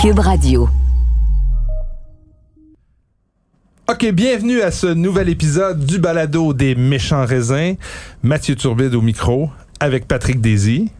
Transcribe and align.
Cube 0.00 0.20
Radio. 0.20 0.68
OK, 3.90 4.06
bienvenue 4.12 4.60
à 4.60 4.70
ce 4.70 4.86
nouvel 4.86 5.28
épisode 5.28 5.84
du 5.84 5.98
balado 5.98 6.52
des 6.52 6.76
méchants 6.76 7.26
raisins. 7.26 7.74
Mathieu 8.22 8.54
Turbide 8.54 8.94
au 8.94 9.00
micro 9.00 9.50
avec 9.80 10.06
Patrick 10.06 10.40
Désy 10.40 10.92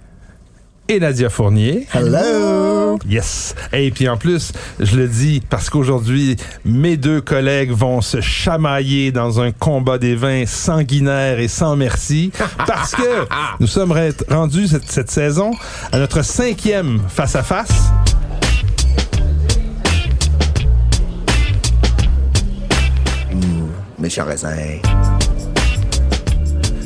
et 0.89 0.99
Nadia 0.99 1.31
Fournier. 1.31 1.87
Hello! 1.95 2.99
Yes. 3.09 3.55
Et 3.73 3.93
puis 3.93 4.09
en 4.09 4.17
plus, 4.17 4.53
je 4.81 4.97
le 4.97 5.07
dis 5.07 5.43
parce 5.49 5.71
qu'aujourd'hui, 5.71 6.37
mes 6.65 6.97
deux 6.97 7.21
collègues 7.21 7.71
vont 7.71 8.01
se 8.01 8.21
chamailler 8.21 9.13
dans 9.13 9.41
un 9.41 9.53
combat 9.53 9.99
des 9.99 10.17
vins 10.17 10.45
sanguinaire 10.45 11.39
et 11.39 11.49
sans 11.49 11.77
merci 11.77 12.33
parce 12.67 12.97
que 12.97 13.29
nous 13.61 13.69
sommes 13.69 13.95
rendus 14.29 14.67
cette, 14.67 14.91
cette 14.91 15.11
saison 15.11 15.53
à 15.93 16.01
notre 16.01 16.23
cinquième 16.23 17.01
face-à-face. 17.09 17.93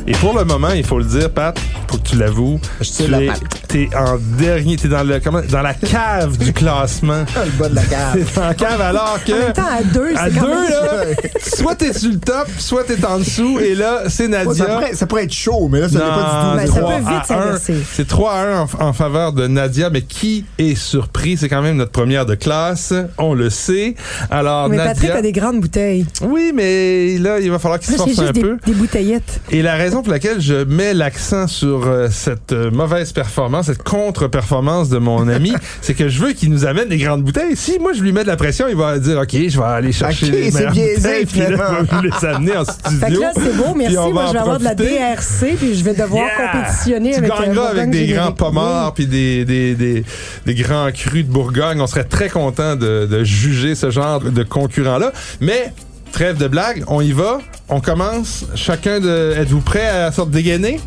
Et 0.07 0.13
pour 0.13 0.37
le 0.37 0.45
moment, 0.45 0.71
il 0.71 0.85
faut 0.85 0.99
le 0.99 1.05
dire, 1.05 1.31
Pat, 1.31 1.57
que 1.99 2.09
tu 2.09 2.17
l'avoues, 2.17 2.61
Je 2.81 2.91
tu 2.91 3.03
es, 3.15 3.31
t'es 3.69 3.89
en 3.97 4.19
dernier, 4.39 4.77
t'es 4.77 4.89
dans 4.89 5.03
le 5.03 5.21
comment, 5.21 5.41
dans 5.49 5.63
la 5.63 5.75
cave 5.75 6.37
du 6.39 6.53
classement. 6.53 7.25
le 7.45 7.51
bas 7.59 7.69
de 7.69 7.75
la 7.75 7.83
cave. 7.85 8.25
T'es 8.35 8.41
la 8.41 8.55
cave 8.55 8.81
alors 8.81 9.19
que 9.25 9.33
En 9.33 9.39
même 9.39 9.53
temps, 9.53 9.63
à 9.63 9.83
deux, 9.83 10.13
à 10.17 10.31
deux 10.31 10.41
quand 10.41 10.49
même... 10.49 10.71
là, 10.71 11.05
soit 11.43 11.75
t'es 11.75 11.93
sur 11.93 12.11
le 12.11 12.19
top, 12.19 12.49
soit 12.59 12.85
t'es 12.85 13.05
en 13.05 13.19
dessous, 13.19 13.59
et 13.61 13.75
là 13.75 14.03
c'est 14.09 14.29
Oh, 14.45 14.55
ça, 14.55 14.65
Nadia. 14.65 14.65
pourrait, 14.77 14.95
ça 14.95 15.07
pourrait 15.07 15.25
être 15.25 15.33
chaud, 15.33 15.69
mais 15.71 15.81
là, 15.81 15.89
ça 15.89 15.95
n'est 15.99 16.01
pas 16.05 16.55
Ben, 16.57 16.65
du 16.65 16.69
tout. 16.71 16.75
ça 16.75 16.81
peut 16.83 17.15
vite 17.15 17.25
s'inverser. 17.27 17.75
C'est 17.93 18.09
3 18.09 18.33
à 18.33 18.45
1 18.47 18.61
en, 18.61 18.69
en 18.81 18.93
faveur 18.93 19.33
de 19.33 19.47
Nadia, 19.47 19.91
mais 19.91 20.03
qui 20.03 20.45
est 20.59 20.75
surpris? 20.77 21.37
C'est 21.37 21.49
quand 21.49 21.63
même 21.63 21.77
notre 21.77 21.91
première 21.93 22.25
de 22.27 22.35
classe, 22.35 22.95
on 23.19 23.35
le 23.35 23.51
sait. 23.51 23.95
Alors, 24.31 24.69
Mais 24.69 24.77
Patrick 24.79 25.03
Nadia. 25.09 25.17
a 25.19 25.23
des 25.23 25.33
grandes 25.33 25.61
bouteilles. 25.61 26.07
Oui, 26.23 26.53
mais 26.55 27.19
là, 27.19 27.41
il 27.41 27.51
va 27.51 27.59
falloir 27.59 27.79
qu'il 27.81 27.93
se 27.93 27.97
force 27.97 28.11
un 28.19 28.23
juste 28.23 28.33
des, 28.35 28.41
peu. 28.41 28.59
des 28.67 28.73
bouteillettes. 28.73 29.41
Et 29.51 29.61
la 29.63 29.75
raison 29.75 30.03
pour 30.03 30.13
laquelle 30.13 30.41
je 30.41 30.65
mets 30.65 30.95
l'accent 30.95 31.47
sur 31.47 31.82
euh, 31.87 32.09
cette 32.11 32.53
euh, 32.53 32.71
mauvaise 32.71 33.13
performance, 33.13 33.67
cette 33.67 33.83
contre-performance 33.83 34.89
de 34.89 34.99
mon 34.99 35.29
ami, 35.29 35.53
c'est 35.81 35.95
que 35.95 36.09
je 36.09 36.21
veux 36.21 36.33
qu'il 36.33 36.51
nous 36.51 36.65
amène 36.67 36.89
des 36.89 36.99
grandes 36.99 37.23
bouteilles. 37.23 37.57
Si 37.57 37.79
moi 37.79 37.93
je 37.93 38.03
lui 38.03 38.13
mets 38.13 38.23
de 38.23 38.29
la 38.29 38.37
pression, 38.37 38.67
il 38.69 38.77
va 38.77 38.99
dire 38.99 39.19
OK, 39.19 39.31
je 39.33 39.59
vais 39.59 39.65
aller 39.65 39.93
chercher 39.93 40.27
Ok, 40.27 40.33
les 40.33 40.51
c'est 40.51 40.59
meilleures 40.59 40.73
biaisé, 40.73 40.95
bouteilles, 40.97 41.27
puis 41.27 41.41
là, 41.41 41.47
finalement. 41.47 41.79
il 41.81 41.87
va 41.87 41.97
nous 41.97 42.03
les 42.03 42.27
amener 42.27 42.57
en 42.57 42.65
studio. 42.65 42.99
Fait 43.01 43.13
que 43.15 43.21
là, 43.21 43.33
c'est 43.35 43.57
beau, 43.57 43.75
merci. 43.75 43.95
Puis 43.95 43.99
on 43.99 44.07
va 44.07 44.13
Moi, 44.13 44.27
je 44.29 44.33
vais 44.33 44.39
avoir 44.39 44.59
de 44.59 44.65
la. 44.65 44.75
DRC, 44.75 45.57
puis 45.59 45.75
je 45.77 45.85
vais 45.85 45.95
devoir 45.95 46.25
Yeah! 46.25 46.53
compétitionner 46.53 47.11
tu 47.13 47.19
avec 47.19 47.31
euh, 47.33 47.39
gagneras 47.39 47.69
avec 47.69 47.91
des 47.91 48.07
grands 48.09 48.33
pommards 48.33 48.95
puis 48.95 49.07
des, 49.07 49.45
des, 49.45 49.75
des, 49.75 50.05
des 50.47 50.55
grands 50.55 50.91
crus 50.93 51.25
de 51.27 51.31
Bourgogne. 51.31 51.81
On 51.81 51.87
serait 51.87 52.05
très 52.05 52.29
content 52.29 52.77
de, 52.77 53.07
de 53.11 53.25
juger 53.25 53.75
ce 53.75 53.91
genre 53.91 54.21
de 54.21 54.43
concurrent-là. 54.43 55.13
Mais 55.41 55.73
trêve 56.13 56.37
de 56.39 56.49
blague, 56.49 56.85
on 56.89 57.01
y 57.01 57.13
va. 57.13 57.39
On 57.69 57.81
commence. 57.81 58.45
Chacun 58.55 59.01
de. 59.01 59.35
Êtes-vous 59.39 59.61
prêt 59.61 59.87
à 59.87 59.99
la 60.05 60.13
sorte 60.13 60.31
dégainer? 60.31 60.81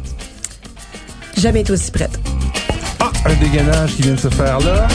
Jamais 1.38 1.62
été 1.62 1.72
aussi 1.74 1.92
prête. 1.92 2.18
Ah, 3.00 3.12
un 3.26 3.34
dégainage 3.36 3.96
qui 3.96 4.02
vient 4.04 4.14
de 4.14 4.20
se 4.20 4.30
faire 4.30 4.60
là. 4.60 4.88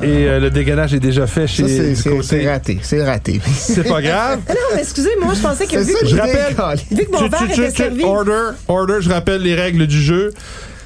Et 0.00 0.26
euh, 0.28 0.38
le 0.38 0.50
dégainage 0.50 0.94
est 0.94 1.00
déjà 1.00 1.26
fait 1.26 1.48
chez 1.48 1.62
Ça, 1.64 1.68
c'est- 1.68 1.88
du 1.90 1.96
c'est 1.96 2.10
côté- 2.10 2.22
c'est 2.22 2.48
raté. 2.48 2.78
C'est 2.82 3.04
raté. 3.04 3.40
C'est 3.52 3.82
pas 3.88 4.00
grave. 4.00 4.40
Ah 4.48 4.52
non, 4.52 4.76
mais 4.76 4.82
excusez-moi, 4.82 5.34
je 5.34 5.40
pensais 5.40 5.66
que 5.66 5.76
vu, 5.78 5.92
que- 5.92 6.06
Je 6.06 6.16
rappelle- 6.16 6.54
vu 6.92 7.04
que 7.04 7.10
mon 7.10 7.28
verre 7.28 7.42
était 7.50 7.70
tu- 7.70 7.76
servi... 7.76 8.04
Order, 8.04 8.50
order, 8.68 8.98
je 9.00 9.08
rappelle 9.10 9.42
les 9.42 9.56
règles 9.56 9.86
du 9.88 10.00
jeu. 10.00 10.32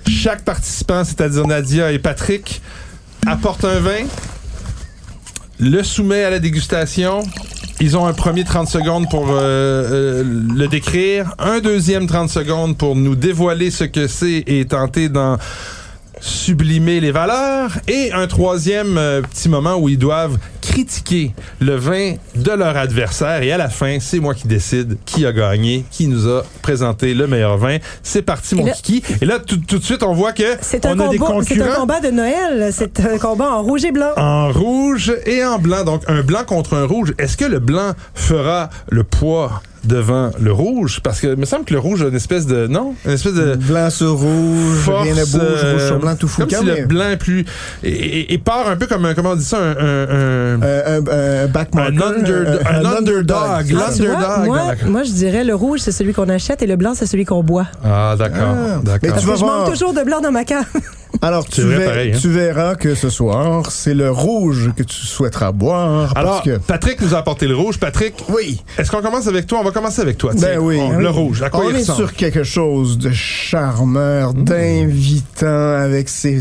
Chaque 0.09 0.43
participant, 0.45 1.05
c'est-à-dire 1.05 1.47
Nadia 1.47 1.93
et 1.93 1.99
Patrick, 1.99 2.63
apporte 3.27 3.65
un 3.67 3.81
vin, 3.81 4.05
le 5.61 5.83
soumet 5.83 6.25
à 6.25 6.31
la 6.31 6.39
dégustation. 6.39 7.23
Ils 7.81 7.97
ont 7.97 8.07
un 8.07 8.13
premier 8.13 8.45
30 8.45 8.69
secondes 8.69 9.09
pour 9.11 9.31
euh, 9.31 9.41
euh, 9.41 10.25
le 10.55 10.69
décrire, 10.69 11.35
un 11.39 11.61
deuxième 11.61 12.07
30 12.07 12.29
secondes 12.29 12.77
pour 12.77 12.95
nous 12.97 13.17
dévoiler 13.17 13.71
ce 13.71 13.85
que 13.85 14.07
c'est 14.07 14.45
et 14.47 14.65
tenter 14.67 15.09
d'en 15.09 15.39
sublimer 16.23 17.01
les 17.01 17.11
valeurs 17.11 17.73
et 17.89 18.13
un 18.13 18.27
troisième 18.29 18.97
euh, 18.97 19.23
petit 19.23 19.49
moment 19.49 19.77
où 19.77 19.89
ils 19.89 19.99
doivent 19.99 20.39
critiquer 20.61 21.35
le 21.61 21.75
vin 21.75 22.15
de 22.37 22.51
leur 22.53 22.77
adversaire 22.77 23.43
et 23.43 23.51
à 23.51 23.59
la 23.59 23.69
fin, 23.69 23.99
c'est 24.01 24.21
moi 24.21 24.33
qui 24.35 24.47
décide 24.47 24.97
qui 25.05 25.27
a 25.27 25.33
gagné, 25.33 25.85
qui 25.91 26.07
nous 26.07 26.29
a 26.29 26.45
présenté 26.63 27.13
le 27.13 27.27
meilleur 27.27 27.59
vin. 27.59 27.79
C'est 28.05 28.23
parti 28.23 28.55
mon 28.55 28.65
là- 28.65 28.73
kiki. 28.73 29.03
Et 29.21 29.27
là 29.27 29.41
tout, 29.41 29.57
tout 29.59 29.79
de 29.79 29.85
suite 29.85 30.05
on 30.05 30.15
voit 30.15 30.33
que 30.33 30.45
C'est 30.61 30.87
un, 30.87 30.97
on 30.97 31.01
a 31.01 31.09
des 31.09 31.19
combat, 31.19 31.43
c'est 31.45 31.55
un 31.55 31.59
concurrents 31.59 31.81
combat 31.81 32.01
de 32.01 32.11
Noël. 32.11 32.71
C'est 32.73 33.01
un 33.01 33.19
combat 33.19 33.51
en 33.51 33.63
rouge 33.63 33.85
et 33.85 33.91
blanc. 33.93 34.13
en 34.17 34.53
rouge 34.53 35.13
et 35.27 35.45
en 35.45 35.59
blanc. 35.59 35.83
Donc, 35.85 36.03
un 36.07 36.23
blanc 36.23 36.45
contre 36.47 36.75
un 36.75 36.87
rouge. 36.87 37.15
Est-ce 37.19 37.37
que 37.37 37.45
le 37.45 37.59
blanc 37.59 37.93
fera 38.15 38.71
le 38.91 39.03
poids 39.03 39.61
devant 39.85 40.31
le 40.41 40.53
rouge? 40.53 41.01
Parce 41.03 41.21
que 41.21 41.29
il 41.29 41.37
me 41.37 41.45
semble 41.45 41.65
que 41.65 41.73
le 41.73 41.79
rouge 41.81 42.03
a 42.03 42.09
une 42.09 42.15
espèce 42.15 42.47
de... 42.47 42.67
Non? 42.67 42.95
Une 43.05 43.13
espèce 43.13 43.35
de... 43.35 43.55
Blanc 43.57 43.91
sur 43.91 44.13
rouge, 44.13 44.77
force, 44.79 45.03
rien 45.05 45.15
ne 45.15 45.25
bouge, 45.25 45.41
euh, 45.43 45.73
rouge 45.75 45.87
sur 45.87 45.99
blanc, 45.99 46.17
tout 46.17 46.29
fou. 46.29 46.43
Comme 46.43 46.51
si 46.51 46.65
le 46.65 46.87
blanc 46.87 47.09
est 47.11 47.17
plus... 47.17 47.45
Et, 47.83 47.91
et- 47.91 48.33
et 48.35 48.39
part 48.39 48.69
un 48.69 48.77
peu 48.77 48.87
comme 48.87 49.05
un... 49.05 49.15
Comment 49.15 49.31
on 49.31 49.37
dit 49.37 49.45
ça? 49.45 49.59
Un... 49.59 49.71
un- 49.71 49.75
un- 49.77 50.63
Euh, 50.63 51.01
un, 51.01 51.45
un 51.45 51.47
back 51.49 51.69
un, 51.75 51.91
marker, 51.91 52.03
under- 52.21 52.47
euh, 52.47 52.59
un 52.71 52.85
underdog. 52.99 53.37
Ah, 53.39 53.61
L'underdog. 53.63 54.47
moi, 54.47 54.59
dans 54.59 54.67
la- 54.69 54.91
moi, 54.91 55.03
je 55.03 55.13
dirais 55.13 55.45
le 55.45 55.55
rouge, 55.55 55.81
c'est 55.81 55.93
celui 55.93 56.13
qu'on 56.13 56.29
achète 56.29 56.63
et 56.63 56.67
le 56.67 56.77
blanc, 56.77 56.93
c'est 56.95 57.07
celui 57.07 57.25
qu'on 57.25 57.43
boit. 57.43 57.67
Ah, 57.85 58.15
d'accord. 58.19 58.39
Ah. 58.43 58.81
d'accord. 58.85 58.99
Mais 59.03 59.09
Parce 59.09 59.21
Tu 59.23 59.27
vas 59.29 59.37
je 59.37 59.45
manque 59.45 59.71
toujours 59.71 59.93
de 59.95 60.03
blanc 60.03 60.21
dans 60.21 60.33
ma 60.33 60.45
cave. 60.45 60.65
Alors, 61.21 61.45
C'est 61.49 61.57
tu, 61.57 61.67
vrai, 61.67 61.77
ver- 61.79 61.89
pareil, 61.89 62.13
hein. 62.15 62.19
tu 62.21 62.29
verras 62.31 62.75
que 62.75 62.95
ce 62.95 63.11
soir, 63.11 63.71
c'est 63.71 63.95
le 63.95 64.11
rouge 64.11 64.71
que 64.77 64.83
tu 64.83 64.97
souhaiteras 64.97 65.53
boire. 65.53 66.17
Alors, 66.17 66.33
parce 66.43 66.45
que... 66.45 66.57
Patrick 66.59 67.01
nous 67.01 67.15
a 67.15 67.19
apporté 67.19 67.47
le 67.47 67.55
rouge. 67.55 67.79
Patrick, 67.79 68.15
Oui. 68.29 68.63
est-ce 68.79 68.91
qu'on 68.91 69.03
commence 69.03 69.27
avec 69.29 69.47
toi? 69.47 69.59
On 69.61 69.65
va 69.65 69.71
commencer 69.71 70.01
avec 70.01 70.19
toi. 70.19 70.33
Ben 70.41 70.59
oui. 70.59 70.79
On- 70.81 70.99
Le 70.99 71.11
rouge. 71.11 71.43
À 71.43 71.51
quoi 71.51 71.65
On 71.67 71.71
il 71.71 71.77
est 71.77 71.79
ressemble? 71.81 71.99
sur 71.99 72.15
quelque 72.15 72.43
chose 72.45 72.99
de 72.99 73.11
charmeur, 73.13 74.33
d'invitant, 74.35 75.47
avec 75.77 76.09
ses 76.09 76.41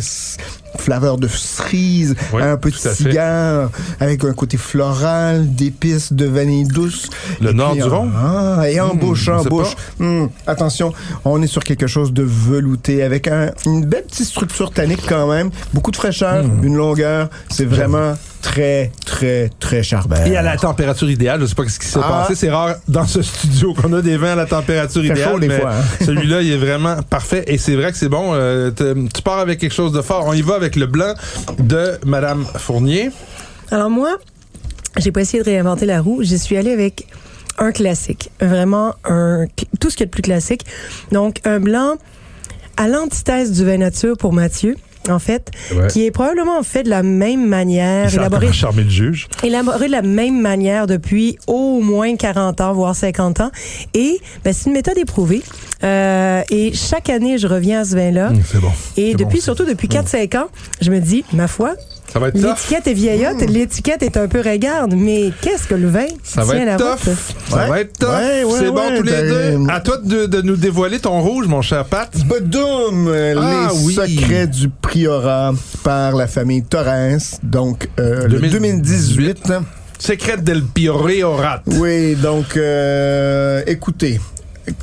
flaveurs 0.78 1.18
de 1.18 1.28
cerise, 1.28 2.16
Oui, 2.34 2.42
un 2.42 2.58
fait. 2.96 3.04
cigare, 3.04 3.70
avec 4.00 4.24
un 4.24 4.34
côté 4.34 4.58
floral, 4.58 5.54
d'épices, 5.54 6.14
de 6.14 6.26
vanille 6.26 6.66
douce. 6.66 7.10
Le 7.40 7.52
Et 7.52 7.54
nord 7.54 7.72
puis 7.74 7.82
du 7.82 7.88
Rhône? 7.88 8.12
Ah, 8.16 8.64
et 8.70 8.80
en 8.80 8.94
Mmh, 8.96 9.00
bouche, 9.00 9.28
en 9.30 9.44
bouche. 9.44 9.76
Mmh, 10.00 10.26
attention, 10.48 10.94
on 11.26 11.42
est 11.42 11.48
sur 11.48 11.64
quelque 11.64 11.88
chose 11.88 12.14
de 12.14 12.24
velouté, 12.24 13.04
avec 13.04 13.28
un- 13.28 13.52
une 13.66 13.86
belle 13.86 14.04
petite 14.04 14.28
structure 14.28 14.72
tannique 14.72 15.04
quand 15.08 15.28
même, 15.30 15.50
beaucoup 15.74 15.92
de 15.92 15.96
fraîcheur, 15.98 16.44
Mmh. 16.44 16.64
une 16.64 16.76
longueur. 16.76 17.30
C'est 17.50 17.66
vraiment 17.66 18.16
très, 18.42 18.92
très, 19.06 19.50
très 19.60 19.84
charbert. 19.84 20.26
Et 20.28 20.36
à 20.36 20.42
la 20.42 20.58
température 20.58 21.10
idéale, 21.10 21.42
je 21.42 21.46
sais 21.46 21.56
pas 21.56 21.68
ce 21.68 21.80
qui 21.80 21.86
s'est 21.88 22.00
Ah. 22.04 22.24
passé. 22.24 22.36
C'est 22.36 22.50
rare 22.50 22.76
dans 22.88 23.06
ce 23.06 23.22
studio 23.22 23.74
qu'on 23.74 23.94
a 23.94 24.02
des 24.02 24.18
vins 24.18 24.34
à 24.34 24.36
la 24.36 24.46
température 24.46 25.04
idéale. 25.06 25.30
chaud 25.34 25.40
des 25.40 25.48
mais 25.48 25.60
fois, 25.60 25.72
hein. 25.74 25.84
Celui-là, 26.06 26.42
il 26.42 26.52
est 26.52 26.58
vraiment 26.58 27.02
parfait. 27.04 27.44
Et 27.48 27.58
c'est 27.58 27.76
vrai 27.76 27.92
que 27.92 27.98
c'est 27.98 28.10
bon. 28.10 28.32
euh, 28.34 28.72
tu 29.14 29.22
pars 29.22 29.40
avec 29.40 29.60
quelque 29.60 29.74
chose 29.74 29.92
de 29.94 30.02
fort. 30.02 30.26
On 30.28 30.34
y 30.34 30.42
va 30.42 30.56
avec 30.56 30.76
le 30.76 30.86
blanc 30.88 31.14
de 31.60 31.98
Madame 32.06 32.46
Fournier. 32.58 33.12
Alors 33.72 33.90
moi, 33.90 34.18
j'ai 34.98 35.12
pas 35.12 35.22
essayé 35.22 35.42
de 35.44 35.50
réinventer 35.50 35.86
la 35.86 36.02
roue. 36.02 36.24
J'y 36.24 36.38
suis 36.40 36.58
allée 36.58 36.72
avec 36.74 37.08
un 37.58 37.72
classique. 37.72 38.32
Vraiment 38.42 38.96
un 39.06 39.46
tout 39.80 39.90
ce 39.90 39.96
qu'il 39.96 40.02
y 40.02 40.04
a 40.04 40.08
de 40.08 40.12
plus 40.12 40.24
classique. 40.24 40.66
Donc 41.12 41.38
un 41.46 41.60
blanc 41.60 41.96
à 42.78 42.88
l'antithèse 42.88 43.52
du 43.52 43.66
vin 43.66 43.78
nature 43.78 44.18
pour 44.18 44.34
Mathieu. 44.34 44.76
En 45.10 45.18
fait, 45.20 45.50
Ouais. 45.76 45.88
qui 45.88 46.06
est 46.06 46.12
probablement 46.12 46.62
fait 46.64 46.84
de 46.84 46.90
la 46.90 47.02
même 47.02 47.48
manière, 47.48 48.08
Il 48.10 48.16
élaboré, 48.20 48.48
le 48.48 48.90
juge. 48.90 49.28
élaboré 49.44 49.88
de 49.88 49.92
la 49.92 50.04
même 50.04 50.40
manière 50.40 50.86
depuis 50.86 51.38
au 51.48 51.82
moins 51.82 52.16
40 52.16 52.62
ans, 52.62 52.74
voire 52.74 52.96
50 52.96 53.42
ans. 53.42 53.52
Et 53.96 54.20
ben, 54.44 54.54
c'est 54.54 54.68
une 54.70 54.74
méthode 54.74 54.98
éprouvée. 55.00 55.42
Euh, 55.84 56.44
et 56.52 56.72
chaque 56.74 57.10
année, 57.10 57.40
je 57.40 57.48
reviens 57.48 57.82
à 57.82 57.86
ce 57.86 57.96
vin-là. 57.96 58.32
C'est 58.46 58.60
bon. 58.62 58.70
Et 58.96 59.14
depuis, 59.16 59.40
bon, 59.40 59.44
surtout 59.44 59.66
depuis 59.66 59.88
4-5 59.88 60.36
ans, 60.38 60.48
je 60.82 60.92
me 60.92 61.00
dis, 61.00 61.24
ma 61.34 61.48
foi, 61.48 61.74
Ça 62.12 62.20
va 62.20 62.28
être 62.28 62.34
tough. 62.36 62.44
l'étiquette 62.44 62.88
est 62.88 62.94
vieillotte, 62.94 63.42
l'étiquette 63.50 64.04
est 64.04 64.18
un 64.18 64.28
peu 64.28 64.42
regarde, 64.42 64.94
mais 64.96 65.32
qu'est-ce 65.42 65.66
que 65.68 65.76
le 65.76 65.88
vin 65.88 66.08
Ça 66.24 66.44
va 66.44 66.56
la 66.56 66.74
être 66.74 66.84
route? 66.84 67.00
tough. 67.06 67.14
Ça 67.50 67.56
Ouais. 67.56 67.70
va 67.70 67.80
être 67.80 67.98
tough. 68.00 68.10
Ouais, 68.10 68.44
ouais, 68.44 68.60
C'est 68.60 68.66
bon 68.72 68.76
ouais, 68.90 68.98
tous 68.98 69.04
les 69.04 69.12
t'as- 69.12 69.22
deux. 69.24 69.58
À 69.70 69.80
toi 69.80 69.98
de, 70.04 70.26
de 70.26 70.42
nous 70.42 70.56
dévoiler 70.58 71.00
ton 71.00 71.22
rouge, 71.22 71.48
mon 71.48 71.62
cher 71.62 71.86
Pat. 71.86 72.10
Bodoum, 72.26 73.08
euh, 73.08 73.36
Ah, 73.40 73.70
les 73.72 73.80
oui. 73.86 73.94
secrets 73.94 74.48
du 74.48 74.68
priorat 74.70 75.54
par 75.84 76.16
la 76.16 76.28
famille 76.28 76.64
Torres. 76.64 77.18
Donc, 77.44 77.90
euh, 78.00 78.28
le 78.28 78.40
2018. 78.50 79.54
Secret 80.00 80.38
del 80.38 80.64
Priorat. 80.64 81.62
Oui, 81.68 82.16
donc, 82.16 82.58
euh, 82.58 83.62
écoutez, 83.68 84.20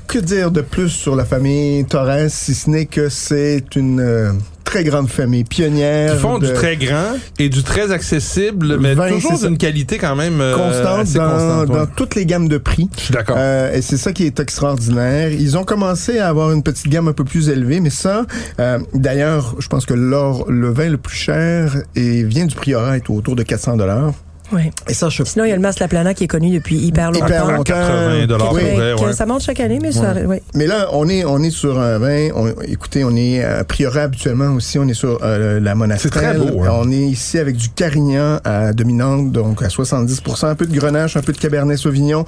que 0.06 0.18
dire 0.18 0.50
de 0.50 0.60
plus 0.60 0.88
sur 0.88 1.16
la 1.16 1.24
famille 1.24 1.84
Torres, 1.84 2.28
si 2.30 2.54
ce 2.54 2.70
n'est 2.70 2.86
que 2.86 3.08
c'est 3.08 3.64
une 3.76 4.00
euh, 4.00 4.32
très 4.64 4.84
grande 4.84 5.08
famille 5.08 5.44
pionnière. 5.44 6.12
Ils 6.14 6.20
font 6.20 6.38
de- 6.38 6.46
du 6.48 6.52
très 6.52 6.76
grand 6.76 7.14
et 7.38 7.48
du 7.48 7.62
très 7.62 7.90
accessible, 7.90 8.78
mais 8.78 8.94
toujours 8.94 9.38
d'une 9.38 9.56
qualité 9.56 9.96
quand 9.98 10.14
même 10.16 10.40
euh, 10.42 10.54
constante 10.54 11.00
assez 11.00 11.18
dans, 11.18 11.30
constante. 11.30 11.68
ouais. 11.70 11.76
dans 11.76 11.86
toutes 11.86 12.14
les 12.14 12.26
gammes 12.26 12.48
de 12.48 12.58
prix. 12.58 12.88
Je 12.96 13.02
suis 13.04 13.14
d'accord. 13.14 13.36
Euh, 13.38 13.72
et 13.72 13.80
c'est 13.80 13.96
ça 13.96 14.12
qui 14.12 14.24
est 14.24 14.38
extraordinaire. 14.40 15.30
Ils 15.32 15.56
ont 15.56 15.64
commencé 15.64 16.18
à 16.18 16.28
avoir 16.28 16.52
une 16.52 16.62
petite 16.62 16.88
gamme 16.88 17.08
un 17.08 17.12
peu 17.14 17.24
plus 17.24 17.48
élevée, 17.48 17.80
mais 17.80 17.90
ça, 17.90 18.26
euh, 18.60 18.78
d'ailleurs, 18.94 19.56
je 19.58 19.68
pense 19.68 19.86
que 19.86 19.94
l'or, 19.94 20.44
le 20.50 20.70
vin 20.70 20.90
le 20.90 20.98
plus 20.98 21.16
cher 21.16 21.76
et 21.96 22.22
vient 22.24 22.44
du 22.46 22.54
Priorat 22.54 22.96
est 22.96 23.08
autour 23.08 23.36
de 23.36 23.42
400 23.42 23.76
dollars. 23.78 24.12
Ouais. 24.52 24.70
Et 24.88 24.94
ça, 24.94 25.08
je 25.08 25.22
Sinon, 25.24 25.44
il 25.44 25.48
y 25.50 25.52
a 25.52 25.56
le 25.56 25.60
Mas 25.62 25.78
La 25.78 25.88
Plana 25.88 26.14
qui 26.14 26.24
est 26.24 26.28
connu 26.28 26.50
depuis 26.50 26.76
hyper 26.78 27.10
longtemps. 27.12 27.26
hyper 27.26 27.46
à 27.48 27.52
longtemps. 27.52 27.62
80 27.64 28.26
dollars, 28.26 28.52
Oui. 28.54 28.60
c'est 28.64 28.74
vrai, 28.74 28.94
Que 28.98 29.04
ouais. 29.04 29.12
Ça 29.12 29.26
monte 29.26 29.42
chaque 29.42 29.60
année, 29.60 29.78
mais 29.82 29.92
ça. 29.92 30.14
ouais. 30.14 30.42
Mais 30.54 30.66
là, 30.66 30.88
on 30.92 31.08
est 31.08 31.24
on 31.24 31.38
est 31.42 31.50
sur 31.50 31.78
un 31.78 31.98
vin. 31.98 32.28
on- 32.34 32.48
écoutez, 32.62 33.04
on 33.04 33.14
est 33.14 33.44
à 33.44 33.64
Priorat 33.64 34.02
habituellement 34.02 34.54
aussi. 34.54 34.78
On 34.78 34.88
est 34.88 34.94
sur 34.94 35.18
euh, 35.22 35.60
la 35.60 35.74
Monastrelle. 35.74 36.12
C'est 36.12 36.18
très 36.18 36.38
beau, 36.38 36.62
hein. 36.64 36.70
On 36.72 36.90
est 36.90 36.96
ici 36.96 37.38
avec 37.38 37.56
du 37.56 37.68
Carignan 37.68 38.38
à 38.44 38.72
dominante, 38.72 39.32
donc 39.32 39.62
à 39.62 39.68
70% 39.68 40.46
un 40.46 40.54
peu 40.54 40.66
de 40.66 40.74
Grenache, 40.74 41.16
un 41.16 41.22
peu 41.22 41.32
de 41.32 41.38
Cabernet 41.38 41.76
Sauvignon. 41.76 42.24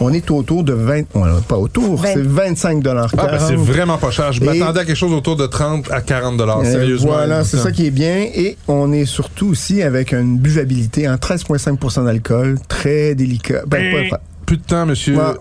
On 0.00 0.12
est 0.12 0.30
autour 0.30 0.64
de 0.64 0.72
20, 0.74 1.04
ouais, 1.14 1.28
pas 1.48 1.56
autour, 1.56 2.02
c'est 2.04 2.18
25 2.18 2.82
dollars. 2.82 3.10
Ah, 3.16 3.26
ben 3.30 3.38
c'est 3.38 3.54
vraiment 3.56 3.96
pas 3.98 4.10
cher. 4.10 4.32
Je 4.32 4.42
m'attendais 4.44 4.80
à 4.80 4.84
quelque 4.84 4.94
chose 4.96 5.12
autour 5.12 5.36
de 5.36 5.46
30 5.46 5.90
à 5.90 6.00
40 6.00 6.36
dollars. 6.36 6.60
Euh, 6.60 6.64
Sérieusement. 6.70 7.12
Voilà, 7.12 7.44
c'est 7.44 7.56
ça. 7.56 7.64
ça 7.64 7.72
qui 7.72 7.86
est 7.86 7.90
bien. 7.90 8.26
Et 8.34 8.56
on 8.68 8.92
est 8.92 9.04
surtout 9.06 9.48
aussi 9.48 9.82
avec 9.82 10.12
une 10.12 10.38
buvabilité 10.38 11.08
en 11.08 11.14
13,5 11.16 11.61
d'alcool, 12.04 12.58
très 12.68 13.14
délicat. 13.14 13.62
Ben, 13.66 13.92
pas- 14.10 14.16
pas- 14.16 14.22
Plus 14.46 14.56
de 14.58 14.62
temps, 14.64 14.84
monsieur. 14.86 15.16
Ouais. 15.16 15.34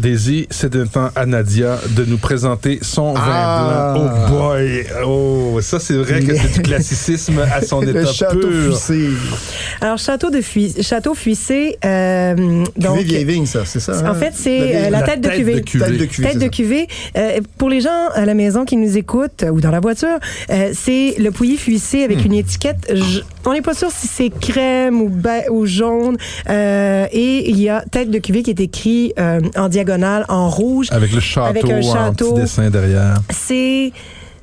Daisy, 0.00 0.46
c'est 0.50 0.74
le 0.74 0.86
temps 0.86 1.10
à 1.14 1.26
Nadia 1.26 1.78
de 1.90 2.04
nous 2.04 2.16
présenter 2.18 2.78
son 2.82 3.14
Ah. 3.16 3.92
vin 3.94 4.00
blanc. 4.00 4.12
Oh 4.26 4.30
boy! 4.32 4.86
Oh, 5.06 5.60
ça, 5.60 5.78
c'est 5.78 5.94
vrai 5.94 6.20
que 6.22 6.34
c'est 6.34 6.54
du 6.54 6.62
classicisme 6.68 7.38
à 7.40 7.62
son 7.62 7.80
le 7.82 7.90
état 7.90 8.06
château 8.12 8.38
pur. 8.48 8.50
fuissé. 8.78 9.08
Alors, 9.80 9.98
Château 9.98 10.30
de 10.30 10.40
Fui- 10.40 10.82
Château 10.82 11.14
Fuissé, 11.14 11.76
euh, 11.84 12.64
donc. 12.76 12.98
Cuvée 12.98 13.04
vieille 13.04 13.24
vigne, 13.24 13.46
ça, 13.46 13.64
c'est 13.66 13.80
ça? 13.80 14.00
En 14.02 14.06
hein? 14.06 14.14
fait, 14.14 14.32
c'est 14.34 14.58
La 14.58 14.64
euh, 14.64 14.82
la, 14.84 14.90
la 14.90 15.02
tête 15.02 15.20
de 15.20 15.28
tête 15.28 15.36
cuvée. 15.38 15.54
de 15.54 15.60
cuvée. 15.60 15.84
Tête 15.84 15.98
de 15.98 16.04
cuvée. 16.06 16.22
Tête 16.28 16.32
c'est 16.32 16.38
de 16.38 16.44
ça. 16.44 16.48
cuvée. 16.48 16.88
Euh, 17.16 17.40
pour 17.58 17.68
les 17.68 17.80
gens 17.82 18.08
à 18.14 18.24
la 18.24 18.34
maison 18.34 18.64
qui 18.64 18.76
nous 18.76 18.96
écoutent 18.96 19.44
ou 19.52 19.60
dans 19.60 19.70
la 19.70 19.80
voiture, 19.80 20.08
euh, 20.50 20.70
c'est 20.72 21.16
le 21.18 21.30
pouilly 21.30 21.56
fuissé 21.56 22.04
avec 22.04 22.24
une 22.24 22.34
étiquette. 22.34 22.90
on 23.44 23.52
n'est 23.52 23.62
pas 23.62 23.74
sûr 23.74 23.90
si 23.90 24.06
c'est 24.06 24.30
crème 24.30 25.00
ou, 25.02 25.08
ba- 25.10 25.50
ou 25.50 25.66
jaune. 25.66 26.16
Euh, 26.48 27.06
et 27.12 27.50
il 27.50 27.60
y 27.60 27.68
a 27.68 27.84
tête 27.90 28.10
de 28.10 28.18
cuvée 28.18 28.42
qui 28.42 28.50
est 28.50 28.60
écrit 28.60 29.12
euh, 29.18 29.40
en 29.56 29.68
diagonale 29.68 29.89
en 29.90 30.48
rouge. 30.48 30.88
Avec 30.90 31.12
le 31.12 31.20
château, 31.20 31.48
Avec 31.48 31.70
un 31.70 32.06
en 32.06 32.12
petit 32.12 32.32
dessin 32.34 32.70
derrière. 32.70 33.14
C'est 33.30 33.92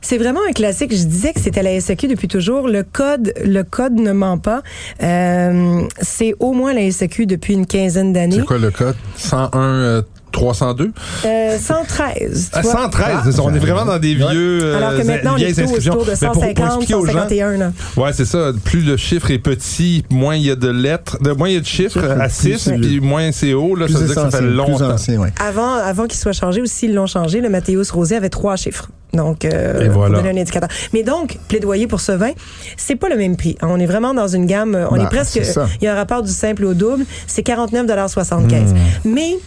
c'est 0.02 0.18
vraiment 0.18 0.40
un 0.48 0.54
classique. 0.54 0.96
Je 0.96 1.04
disais 1.04 1.34
que 1.34 1.40
c'était 1.40 1.64
la 1.64 1.80
SAQ 1.82 2.08
depuis 2.08 2.28
toujours. 2.28 2.68
Le 2.68 2.84
code, 2.84 3.34
le 3.44 3.64
code 3.64 3.96
ne 3.96 4.12
ment 4.14 4.38
pas. 4.38 4.62
Euh, 5.04 5.82
c'est 6.00 6.34
au 6.40 6.54
moins 6.54 6.74
la 6.74 6.90
SAQ 6.90 7.26
depuis 7.26 7.54
une 7.54 7.66
quinzaine 7.66 8.14
d'années. 8.14 8.38
C'est 8.38 8.46
quoi 8.46 8.58
le 8.58 8.72
code? 8.72 8.96
101 9.18 9.60
euh, 9.60 10.02
302? 10.32 10.92
Euh, 11.26 11.58
113. 11.58 12.50
tu 12.52 12.60
Ah, 12.60 12.62
vois. 12.62 12.72
113, 12.74 13.08
Ah, 13.16 13.24
on 13.44 13.50
est 13.50 13.54
ça- 13.54 13.60
vraiment 13.66 13.86
dans 13.86 13.98
des 14.00 14.16
Ouais. 14.16 14.30
vieux 14.32 14.60
euh, 14.64 14.78
Alors 14.78 14.92
que 15.00 15.06
maintenant, 15.08 15.34
on 15.36 15.38
est 15.38 15.52
autour 15.60 15.74
de 15.78 15.80
Mais 15.80 15.90
pour- 15.90 15.98
pour 16.04 16.16
150, 16.16 16.66
expliquer 16.68 16.94
aux 16.96 17.06
gens, 17.06 17.14
151. 17.14 17.58
là. 17.58 17.72
Ouais, 17.96 18.14
c'est 18.14 18.26
ça. 18.26 18.52
Plus 18.64 18.82
le 18.82 18.98
chiffre 18.98 19.32
est 19.32 19.40
petit, 19.40 20.04
moins 20.10 20.36
il 20.36 20.44
y 20.44 20.52
a 20.52 20.56
de 20.56 20.70
lettres, 20.70 21.18
de, 21.22 21.32
moins 21.32 21.50
il 21.50 21.56
y 21.56 21.58
a 21.58 21.62
de 21.62 21.66
chiffres 21.66 22.00
Chiffre, 22.02 22.12
à 22.12 22.26
plus 22.28 22.30
6, 22.34 22.58
c'est 22.60 22.76
puis 22.78 23.00
moins 23.00 23.32
c'est 23.32 23.54
haut. 23.54 23.76
Là, 23.76 23.86
Plus 23.86 23.94
ça 23.94 24.00
veut 24.00 24.06
dire 24.08 24.16
que 24.16 24.22
ça 24.32 24.38
fait 24.40 24.44
longtemps. 24.44 24.92
ancien, 24.92 25.18
ouais. 25.20 25.32
Avant, 25.40 25.74
avant 25.74 26.06
qu'il 26.06 26.20
soit 26.20 26.34
changé 26.34 26.62
aussi, 26.62 26.86
ils 26.88 26.94
l'ont 26.94 27.08
changé. 27.08 27.42
Le 27.42 27.50
Mathéus 27.50 27.92
Rosé 27.92 28.16
avait 28.16 28.30
trois 28.30 28.56
chiffres. 28.56 28.90
Donc, 29.14 29.46
euh, 29.46 29.86
Et 29.86 29.88
voilà. 29.88 30.16
pour 30.16 30.24
donner 30.24 30.38
un 30.38 30.42
indicateur. 30.42 30.68
Mais 30.94 31.02
donc, 31.02 31.38
plaidoyer 31.48 31.88
pour 31.88 32.02
ce 32.02 32.12
vin, 32.12 32.32
c'est 32.76 32.98
pas 32.98 33.08
le 33.10 33.16
même 33.16 33.38
prix. 33.38 33.56
On 33.62 33.80
est 33.80 33.86
vraiment 33.86 34.14
dans 34.14 34.28
une 34.28 34.46
gamme, 34.46 34.76
euh, 34.76 34.86
on 34.92 34.98
Ben, 34.98 35.04
est 35.06 35.08
presque, 35.08 35.34
c'est 35.34 35.44
ça. 35.46 35.68
il 35.82 35.86
y 35.86 35.88
a 35.88 35.94
un 35.94 35.96
rapport 35.96 36.22
du 36.24 36.32
simple 36.32 36.66
au 36.66 36.74
double, 36.74 37.06
c'est 37.26 37.42
49,75 37.42 38.74
Hmm. 38.74 38.78
Mais, 39.06 39.38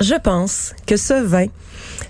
je 0.00 0.14
pense 0.14 0.74
que 0.86 0.96
ce 0.96 1.14
vin, 1.14 1.46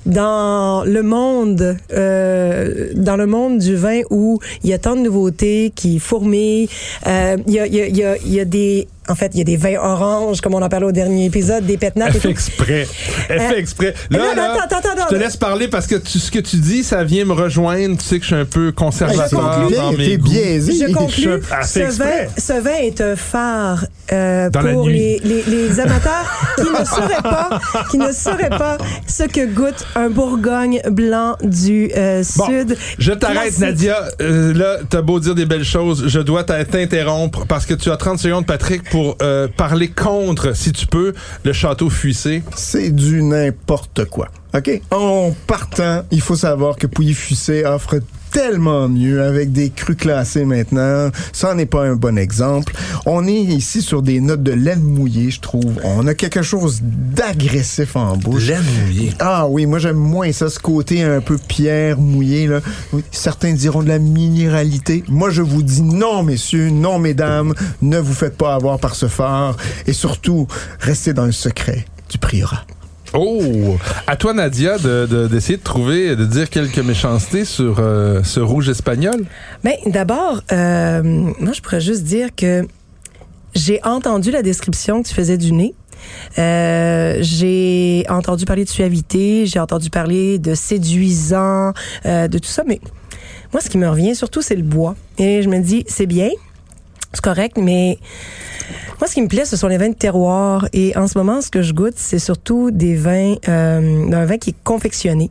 dans 0.07 0.85
le 0.85 1.03
monde, 1.03 1.77
euh, 1.93 2.91
dans 2.95 3.17
le 3.17 3.27
monde 3.27 3.59
du 3.59 3.77
vin 3.77 4.01
où 4.11 4.39
il 4.63 4.71
y 4.71 4.73
a 4.73 4.79
tant 4.79 4.97
de 4.97 5.01
nouveautés 5.01 5.73
qui 5.75 5.99
fourmillent, 5.99 6.69
euh, 7.07 7.37
y, 7.47 7.59
a, 7.59 7.67
y, 7.67 8.03
a, 8.03 8.17
il 8.17 8.33
y 8.33 8.41
a 8.41 8.45
des, 8.45 8.89
en 9.09 9.15
fait, 9.15 9.31
il 9.35 9.39
y 9.39 9.41
a 9.41 9.45
des 9.45 9.57
vins 9.57 9.79
oranges, 9.79 10.41
comme 10.41 10.55
on 10.55 10.63
en 10.63 10.69
parlait 10.69 10.87
au 10.87 10.93
dernier 10.93 11.27
épisode, 11.27 11.65
des 11.67 11.77
pétnates 11.77 12.11
Elle 12.15 12.21
fait 12.21 12.31
exprès. 12.31 12.87
Elle 13.29 13.41
Euh, 13.41 13.49
fait 13.49 13.59
exprès. 13.59 13.95
non, 14.11 14.19
Là, 14.19 14.25
non, 14.31 14.35
là, 14.37 14.53
attends, 14.65 14.77
attends, 14.79 14.89
attends. 14.93 15.03
je 15.11 15.15
te 15.17 15.21
laisse 15.21 15.37
parler 15.37 15.69
parce 15.69 15.87
que 15.87 15.97
tu- 15.97 16.19
ce 16.19 16.31
que 16.31 16.39
tu 16.39 16.57
dis, 16.57 16.83
ça 16.85 17.05
vient 17.05 17.25
me 17.25 17.33
rejoindre. 17.33 17.97
Tu 17.99 18.05
sais 18.05 18.17
que 18.19 18.23
je 18.23 18.27
suis 18.29 18.35
un 18.37 18.45
peu 18.45 18.73
conservateur 18.73 19.69
Je 19.71 19.75
dans 19.77 19.93
mes 19.93 20.17
goûts. 20.19 20.29
biaisé. 20.31 20.87
Je 20.89 20.93
conclus. 20.93 21.41
Ah, 21.51 21.63
Ce 21.63 21.79
vin, 21.81 21.87
exprès. 21.87 22.29
ce 22.39 22.53
vin 22.61 22.77
est 22.83 23.01
un 23.01 23.17
phare 23.17 23.85
euh, 24.13 24.51
pour 24.51 24.89
les, 24.89 25.21
les, 25.25 25.43
les 25.47 25.81
amateurs 25.81 26.55
qui 26.57 26.63
ne 26.71 26.85
sauraient 26.85 27.23
pas, 27.23 27.61
qui 27.91 27.99
ne 27.99 28.13
sauraient 28.13 28.49
pas 28.51 28.79
ce 29.07 29.25
que 29.25 29.47
goûte 29.47 29.87
un 29.95 30.09
Bourgogne 30.11 30.81
blanc 30.91 31.37
du 31.43 31.91
euh, 31.97 32.23
Bon, 32.37 32.47
sud. 32.47 32.77
je 32.99 33.13
t'arrête. 33.13 33.59
Nadia. 33.59 34.09
Euh, 34.21 34.53
là, 34.55 34.77
t'as 34.89 35.03
beau 35.03 35.21
dire 35.21 35.35
des 35.35 35.47
belles 35.47 35.65
choses, 35.65 36.05
je 36.09 36.21
dois 36.21 36.45
t'interrompre 36.45 37.47
parce 37.47 37.67
que 37.67 37.75
tu 37.75 37.91
as 37.91 37.97
30 37.97 38.19
secondes, 38.19 38.47
Patrick, 38.47 38.89
pour 38.91 38.98
euh, 39.23 39.49
parler 39.49 39.89
contre, 39.89 40.55
si 40.57 40.73
tu 40.73 40.87
peux, 40.87 41.15
le 41.45 41.53
château 41.53 41.91
fuissé. 41.91 42.43
C'est 42.55 42.91
du 42.91 43.23
n'importe 43.23 44.05
quoi. 44.07 44.29
OK? 44.55 44.81
En 44.91 45.35
partant, 45.47 46.03
il 46.11 46.21
faut 46.21 46.37
savoir 46.37 46.77
que 46.77 46.87
Pouilly-Fuissé 46.87 47.65
offre 47.65 48.01
tellement 48.39 48.89
mieux 48.89 49.21
avec 49.21 49.51
des 49.51 49.71
crus 49.71 49.97
classés 49.97 50.45
maintenant. 50.45 51.11
Ça 51.33 51.55
n'est 51.55 51.67
pas 51.67 51.83
un 51.83 51.97
bon 51.97 52.17
exemple. 52.17 52.73
On 53.05 53.27
est 53.27 53.33
ici 53.33 53.83
sur 53.83 54.01
des 54.01 54.21
notes 54.21 54.45
de 54.45 54.53
laine 54.53 54.81
mouillée, 54.81 55.33
je 55.33 55.41
trouve. 55.41 55.81
On 55.83 56.07
a 56.07 56.15
quelque 56.15 56.43
chose 56.43 56.81
d'agressif 56.83 57.97
en 57.97 58.17
bouche. 58.17 58.49
mouillée. 58.85 59.13
Ah 59.19 59.49
oui, 59.49 59.67
moi 59.67 59.81
j'aime 59.81 59.97
moins 59.97 60.31
ça, 60.31 60.49
ce 60.51 60.61
côté 60.61 61.03
un 61.03 61.21
peu 61.21 61.37
pierre 61.37 61.99
mouillée. 61.99 62.47
Là. 62.47 62.61
Oui, 62.93 63.03
certains 63.11 63.55
diront 63.55 63.83
de 63.83 63.89
la 63.89 63.99
minéralité. 63.99 65.03
Moi 65.09 65.31
je 65.31 65.43
vous 65.43 65.65
dis 65.65 65.83
non, 65.83 66.23
messieurs, 66.23 66.71
non, 66.71 67.01
mesdames, 67.01 67.55
ne 67.83 67.99
vous 67.99 68.15
faites 68.15 68.37
pas 68.37 68.55
avoir 68.55 68.79
par 68.79 68.95
ce 68.95 69.09
phare. 69.09 69.57
Et 69.89 69.93
surtout, 69.93 70.47
restez 70.79 71.13
dans 71.13 71.27
le 71.27 71.33
secret 71.33 71.87
du 72.09 72.19
prieurrat. 72.19 72.65
Oh! 73.15 73.77
À 74.07 74.17
toi, 74.17 74.35
Nadia, 74.35 74.79
de- 74.79 75.07
de- 75.07 75.27
d'essayer 75.29 75.57
de, 75.57 75.63
trouver, 75.63 76.15
de 76.17 76.25
dire 76.27 76.51
quelques 76.51 76.79
méchancetés 76.79 77.45
sur 77.45 77.77
euh, 77.79 78.23
ce 78.23 78.41
rouge 78.41 78.69
espagnol. 78.69 79.25
Ben, 79.65 79.75
d'abord, 79.87 80.43
euh, 80.53 81.03
moi, 81.03 81.53
je 81.53 81.61
pourrais 81.63 81.81
juste 81.81 82.05
dire 82.05 82.29
que 82.37 82.67
j'ai 83.55 83.81
entendu 83.85 84.31
la 84.31 84.43
description 84.43 85.03
que 85.03 85.09
tu 85.09 85.15
faisais 85.15 85.39
du 85.39 85.53
nez. 85.53 85.75
Euh, 86.39 87.17
j'ai 87.21 88.05
entendu 88.09 88.45
parler 88.45 88.65
de 88.65 88.69
suavité, 88.69 89.47
j'ai 89.47 89.59
entendu 89.59 89.91
parler 89.91 90.39
de 90.39 90.55
séduisant, 90.55 91.73
euh, 92.07 92.29
de 92.29 92.39
tout 92.39 92.49
ça, 92.49 92.63
mais 92.67 92.81
moi, 93.53 93.61
ce 93.63 93.69
qui 93.71 93.79
me 93.79 93.89
revient 93.89 94.15
surtout, 94.15 94.43
c'est 94.43 94.55
le 94.55 94.63
bois. 94.63 94.95
Et 95.17 95.43
je 95.43 95.49
me 95.49 95.59
dis, 95.61 95.85
c'est 95.89 96.07
bien, 96.07 96.29
c'est 97.19 97.25
correct, 97.25 97.57
mais 97.61 97.99
moi, 99.01 99.07
ce 99.09 99.15
qui 99.15 99.23
me 99.23 99.29
plaît, 99.29 99.45
ce 99.45 99.57
sont 99.57 99.69
les 99.69 99.77
vins 99.79 99.89
de 99.89 99.95
terroir. 99.95 100.69
Et 100.73 100.97
en 100.97 101.07
ce 101.09 101.17
moment, 101.19 101.41
ce 101.41 101.51
que 101.51 101.63
je 101.63 101.73
goûte, 101.73 101.95
c'est 101.97 102.19
surtout 102.19 102.71
des 102.71 102.95
vins, 102.97 103.35
euh, 103.49 104.09
d'un 104.09 104.25
vin 104.25 104.39
qui 104.39 104.51
est 104.51 104.57
confectionné. 104.65 105.31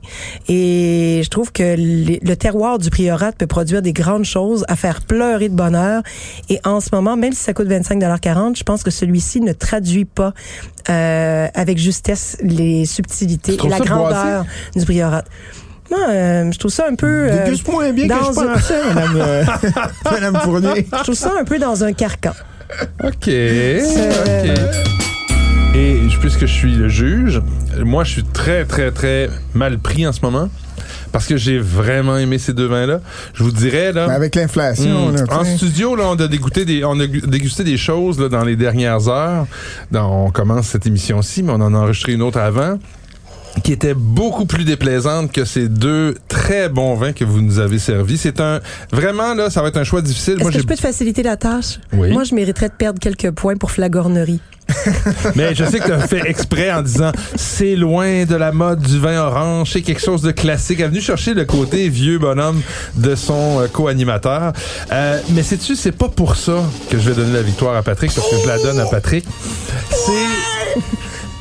Et 0.49 1.21
je 1.23 1.29
trouve 1.29 1.51
que 1.51 1.75
les- 1.75 2.19
le 2.23 2.35
terroir 2.35 2.77
du 2.77 2.89
priorat 2.89 3.31
peut 3.33 3.47
produire 3.47 3.81
des 3.81 3.93
grandes 3.93 4.23
choses, 4.25 4.63
à 4.67 4.75
faire 4.75 5.01
pleurer 5.01 5.49
de 5.49 5.55
bonheur. 5.55 6.01
Et 6.49 6.59
en 6.65 6.79
ce 6.79 6.89
moment, 6.93 7.15
même 7.17 7.33
si 7.33 7.43
ça 7.43 7.53
coûte 7.53 7.67
25,40 7.67 8.55
je 8.57 8.63
pense 8.63 8.83
que 8.83 8.91
celui-ci 8.91 9.41
ne 9.41 9.53
traduit 9.53 10.05
pas 10.05 10.33
euh, 10.89 11.47
avec 11.53 11.77
justesse 11.77 12.37
les 12.41 12.85
subtilités 12.85 13.53
et 13.53 13.69
la 13.69 13.79
grandeur 13.85 14.45
du 14.75 14.85
priorat. 14.85 15.23
Moi, 15.89 15.99
euh, 16.09 16.51
je 16.51 16.57
trouve 16.59 16.71
ça 16.71 16.85
un 16.89 16.95
peu... 16.95 17.07
euh, 17.07 17.45
Déguste 17.45 17.67
moins 17.71 17.91
bien 17.91 18.07
que 18.07 18.13
dans 18.13 18.33
je 18.33 18.39
un- 18.73 18.93
madame, 18.93 19.15
euh, 19.17 19.43
madame 20.11 20.37
Fournier. 20.43 20.87
je 20.91 21.03
trouve 21.03 21.15
ça 21.15 21.31
un 21.39 21.43
peu 21.45 21.59
dans 21.59 21.83
un 21.83 21.93
carcan. 21.93 22.33
OK. 23.03 23.27
Euh, 23.27 23.81
OK. 24.53 25.75
Et 25.75 25.99
puisque 26.19 26.41
je 26.41 26.45
suis 26.53 26.73
le 26.75 26.89
juge, 26.89 27.41
moi, 27.83 28.03
je 28.03 28.11
suis 28.13 28.23
très, 28.23 28.65
très, 28.65 28.91
très 28.91 29.29
mal 29.53 29.77
pris 29.77 30.07
en 30.07 30.11
ce 30.11 30.19
moment. 30.21 30.49
parce 31.13 31.25
que 31.25 31.37
j'ai 31.37 31.57
vraiment 31.57 32.17
aimé 32.17 32.37
ces 32.37 32.53
deux 32.53 32.67
vins-là. 32.67 32.99
Je 33.33 33.41
vous 33.43 33.51
dirais, 33.51 33.93
là. 33.93 34.07
Mais 34.07 34.13
avec 34.13 34.35
l'inflation, 34.35 35.09
Hmm. 35.11 35.15
là, 35.15 35.23
En 35.31 35.45
studio, 35.45 35.95
là, 35.95 36.03
on 36.07 36.15
a 36.15 36.27
dégusté 36.27 36.65
des, 36.65 36.83
on 36.83 36.99
a 36.99 37.07
gu- 37.07 37.21
dégusté 37.25 37.63
des 37.63 37.77
choses 37.77 38.19
là, 38.19 38.27
dans 38.29 38.43
les 38.43 38.55
dernières 38.55 39.07
heures. 39.07 39.47
Dans- 39.91 40.25
on 40.25 40.31
commence 40.31 40.67
cette 40.67 40.85
émission-ci, 40.85 41.43
mais 41.43 41.51
on 41.53 41.61
en 41.61 41.73
a 41.73 41.77
enregistré 41.77 42.13
une 42.13 42.21
autre 42.21 42.39
avant 42.39 42.77
qui 43.63 43.73
était 43.73 43.93
beaucoup 43.93 44.45
plus 44.45 44.63
déplaisante 44.63 45.31
que 45.31 45.45
ces 45.45 45.67
deux 45.67 46.15
très 46.27 46.69
bons 46.69 46.95
vins 46.95 47.13
que 47.13 47.23
vous 47.23 47.41
nous 47.41 47.59
avez 47.59 47.79
servis. 47.79 48.17
C'est 48.17 48.39
un 48.39 48.59
vraiment 48.91 49.33
là, 49.33 49.49
ça 49.49 49.61
va 49.61 49.69
être 49.69 49.77
un 49.77 49.83
choix 49.83 50.01
difficile. 50.01 50.35
Est-ce 50.35 50.43
Moi, 50.43 50.51
que 50.51 50.59
je 50.59 50.63
peux 50.63 50.75
te 50.75 50.81
faciliter 50.81 51.23
la 51.23 51.37
tâche? 51.37 51.79
Oui. 51.93 52.11
Moi, 52.11 52.23
je 52.23 52.35
mériterais 52.35 52.69
de 52.69 52.73
perdre 52.73 52.99
quelques 52.99 53.31
points 53.31 53.55
pour 53.55 53.71
flagornerie. 53.71 54.39
Mais 55.35 55.55
je 55.55 55.63
sais 55.63 55.79
que 55.79 55.85
tu 55.85 55.91
as 55.93 56.07
fait 56.07 56.29
exprès 56.29 56.71
en 56.71 56.81
disant 56.81 57.11
c'est 57.35 57.75
loin 57.75 58.25
de 58.25 58.35
la 58.35 58.51
mode 58.51 58.81
du 58.81 58.99
vin 58.99 59.17
orange, 59.17 59.71
c'est 59.71 59.81
quelque 59.81 60.01
chose 60.01 60.21
de 60.21 60.31
classique. 60.31 60.79
Elle 60.79 60.85
est 60.85 60.89
venue 60.89 61.01
chercher 61.01 61.33
le 61.33 61.45
côté 61.45 61.87
vieux 61.87 62.19
bonhomme 62.19 62.61
de 62.95 63.15
son 63.15 63.61
euh, 63.61 63.67
co-animateur. 63.67 64.53
Euh, 64.91 65.19
mais 65.29 65.43
sais-tu, 65.43 65.75
c'est 65.75 65.93
pas 65.93 66.09
pour 66.09 66.35
ça 66.35 66.63
que 66.89 66.97
je 66.99 67.09
vais 67.09 67.15
donner 67.15 67.33
la 67.33 67.43
victoire 67.43 67.75
à 67.75 67.83
Patrick, 67.83 68.13
parce 68.13 68.29
que 68.29 68.35
je 68.43 68.47
la 68.47 68.57
donne 68.57 68.79
à 68.79 68.85
Patrick. 68.85 69.25
C'est 69.89 70.81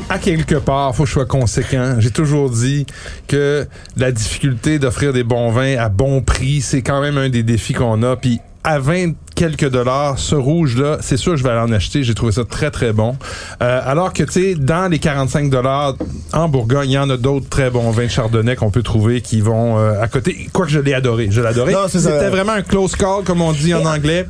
à 0.08 0.18
quelque 0.18 0.54
part, 0.54 0.94
faut 0.94 1.02
que 1.02 1.08
je 1.08 1.14
sois 1.14 1.26
conséquent. 1.26 1.96
J'ai 1.98 2.10
toujours 2.10 2.50
dit 2.50 2.86
que 3.26 3.66
la 3.96 4.12
difficulté 4.12 4.78
d'offrir 4.78 5.12
des 5.12 5.24
bons 5.24 5.50
vins 5.50 5.76
à 5.78 5.88
bon 5.88 6.22
prix, 6.22 6.60
c'est 6.60 6.82
quand 6.82 7.00
même 7.00 7.18
un 7.18 7.28
des 7.28 7.42
défis 7.42 7.72
qu'on 7.72 8.02
a. 8.02 8.16
Puis 8.16 8.40
à 8.62 8.78
20 8.78 9.12
quelques 9.34 9.68
dollars, 9.68 10.18
ce 10.18 10.34
rouge-là, 10.34 10.98
c'est 11.00 11.16
sûr 11.16 11.32
que 11.32 11.38
je 11.38 11.44
vais 11.44 11.50
aller 11.50 11.60
en 11.60 11.72
acheter. 11.72 12.02
J'ai 12.02 12.14
trouvé 12.14 12.32
ça 12.32 12.44
très, 12.44 12.70
très 12.70 12.92
bon. 12.92 13.16
Euh, 13.62 13.80
alors 13.84 14.12
que, 14.12 14.22
tu 14.22 14.32
sais, 14.32 14.54
dans 14.54 14.90
les 14.90 14.98
45 14.98 15.50
dollars 15.50 15.94
en 16.32 16.48
Bourgogne, 16.48 16.90
il 16.90 16.94
y 16.94 16.98
en 16.98 17.10
a 17.10 17.16
d'autres 17.16 17.48
très 17.48 17.70
bons 17.70 17.90
vins 17.90 18.06
de 18.06 18.10
Chardonnay 18.10 18.56
qu'on 18.56 18.70
peut 18.70 18.82
trouver 18.82 19.20
qui 19.20 19.40
vont 19.40 19.78
euh, 19.78 20.00
à 20.00 20.08
côté. 20.08 20.48
Quoique 20.52 20.70
je 20.70 20.80
l'ai 20.80 20.94
adoré. 20.94 21.28
Je 21.30 21.40
l'ai 21.40 21.48
adoré. 21.48 21.74
C'était 21.88 22.30
vraiment 22.30 22.52
un 22.52 22.62
close 22.62 22.96
call, 22.96 23.24
comme 23.24 23.40
on 23.40 23.52
dit 23.52 23.74
en 23.74 23.84
anglais. 23.84 24.26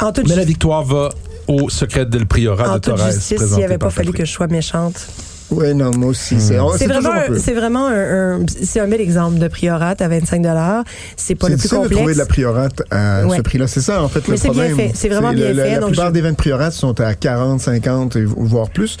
En 0.00 0.12
toute, 0.12 0.28
Mais 0.28 0.36
la 0.36 0.44
victoire 0.44 0.82
va 0.82 1.10
au 1.50 1.68
secret 1.68 2.06
del 2.06 2.26
Priorat 2.26 2.70
en 2.70 2.74
de 2.74 2.78
toute 2.78 2.96
Torres. 2.96 3.06
justice, 3.06 3.26
s'il 3.26 3.36
présenté 3.36 3.62
n'avait 3.62 3.78
pas 3.78 3.90
fallu 3.90 4.12
que 4.12 4.24
je 4.24 4.30
sois 4.30 4.46
méchante. 4.46 5.08
Oui, 5.50 5.74
non, 5.74 5.90
moi 5.96 6.10
aussi. 6.10 6.40
C'est 6.40 6.58
c'est 6.78 6.86
vraiment, 6.86 7.10
c'est 7.38 7.54
vraiment 7.54 7.86
un, 7.88 8.40
un- 8.40 8.46
c'est 8.62 8.80
un 8.80 8.88
bel 8.88 9.00
exemple 9.00 9.38
de 9.38 9.48
priorat 9.48 9.94
à 9.98 10.08
25 10.08 10.42
C'est 11.16 11.34
pas 11.34 11.46
C'est 11.48 11.52
le 11.52 11.56
plus 11.56 11.56
difficile 11.56 11.68
de 11.70 11.82
complexe. 11.82 11.96
trouver 11.96 12.12
de 12.14 12.18
la 12.18 12.26
priorate 12.26 12.82
à 12.90 13.26
Ouais. 13.26 13.36
ce 13.38 13.42
prix-là. 13.42 13.66
C'est 13.66 13.80
ça, 13.80 14.02
en 14.02 14.08
fait, 14.08 14.20
Mais 14.28 14.34
le 14.34 14.40
c'est 14.40 14.50
bien 14.50 14.64
problème. 14.68 14.76
fait. 14.76 14.92
C'est 14.94 15.08
vraiment 15.08 15.32
bien 15.32 15.48
le- 15.48 15.54
la- 15.54 15.64
fait, 15.64 15.70
La 15.74 15.78
donc 15.80 15.88
plupart 15.90 16.08
je- 16.08 16.12
des 16.12 16.20
vins 16.20 16.30
de 16.32 16.36
priorates 16.36 16.72
sont 16.72 17.00
à 17.00 17.14
40, 17.14 17.60
50, 17.60 18.16
et- 18.16 18.24
voire 18.24 18.70
plus. 18.70 18.96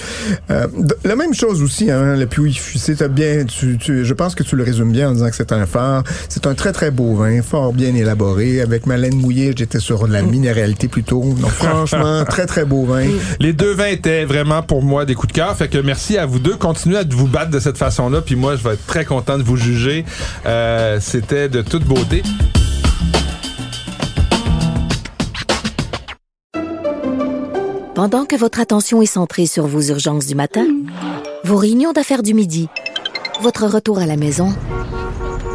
Euh, 0.50 0.66
d- 0.76 0.94
la 1.04 1.16
même 1.16 1.34
chose 1.34 1.62
aussi, 1.62 1.90
hein, 1.90 2.16
le 2.16 2.26
Puy 2.26 2.52
Fussé, 2.54 2.96
t'as 2.96 3.08
bien, 3.08 3.44
tu, 3.44 3.78
tu- 3.78 4.04
je 4.04 4.14
pense 4.14 4.34
que 4.34 4.42
tu 4.42 4.56
le 4.56 4.64
résumes 4.64 4.90
bien 4.92 5.10
en 5.10 5.12
disant 5.12 5.30
que 5.30 5.36
c'est 5.36 5.52
un 5.52 5.66
phare. 5.66 6.02
C'est 6.28 6.46
un 6.46 6.54
très, 6.54 6.72
très 6.72 6.90
beau 6.90 7.14
vin, 7.14 7.42
fort 7.42 7.72
bien 7.72 7.94
élaboré. 7.94 8.60
Avec 8.60 8.86
ma 8.86 8.96
laine 8.96 9.14
mouillée, 9.16 9.52
j'étais 9.56 9.78
sur 9.80 10.08
de 10.08 10.12
la 10.12 10.22
Mm. 10.22 10.30
minéralité 10.30 10.88
plutôt. 10.88 11.20
Donc, 11.22 11.50
franchement, 11.50 12.24
très, 12.28 12.46
très 12.46 12.64
beau 12.64 12.84
vin. 12.84 13.06
Les 13.38 13.52
deux 13.52 13.72
vins 13.72 13.86
étaient 13.86 14.24
vraiment 14.24 14.62
pour 14.62 14.82
moi 14.82 15.04
des 15.04 15.14
coups 15.14 15.28
de 15.32 15.38
cœur. 15.38 15.56
Fait 15.56 15.68
que 15.68 15.78
merci 15.78 16.18
à 16.18 16.26
vous 16.26 16.39
deux. 16.40 16.56
Continuez 16.56 16.98
à 16.98 17.04
vous 17.08 17.26
battre 17.28 17.50
de 17.50 17.60
cette 17.60 17.78
façon-là. 17.78 18.20
Puis 18.20 18.36
moi, 18.36 18.56
je 18.56 18.62
vais 18.64 18.74
être 18.74 18.86
très 18.86 19.04
content 19.04 19.38
de 19.38 19.42
vous 19.42 19.56
juger. 19.56 20.04
Euh, 20.46 20.98
C'était 21.00 21.48
de 21.48 21.62
toute 21.62 21.84
beauté. 21.84 22.22
Pendant 27.94 28.24
que 28.24 28.36
votre 28.36 28.60
attention 28.60 29.02
est 29.02 29.06
centrée 29.06 29.46
sur 29.46 29.66
vos 29.66 29.82
urgences 29.82 30.26
du 30.26 30.34
matin, 30.34 30.66
vos 31.44 31.56
réunions 31.56 31.92
d'affaires 31.92 32.22
du 32.22 32.32
midi, 32.32 32.68
votre 33.42 33.66
retour 33.66 33.98
à 33.98 34.06
la 34.06 34.16
maison 34.16 34.54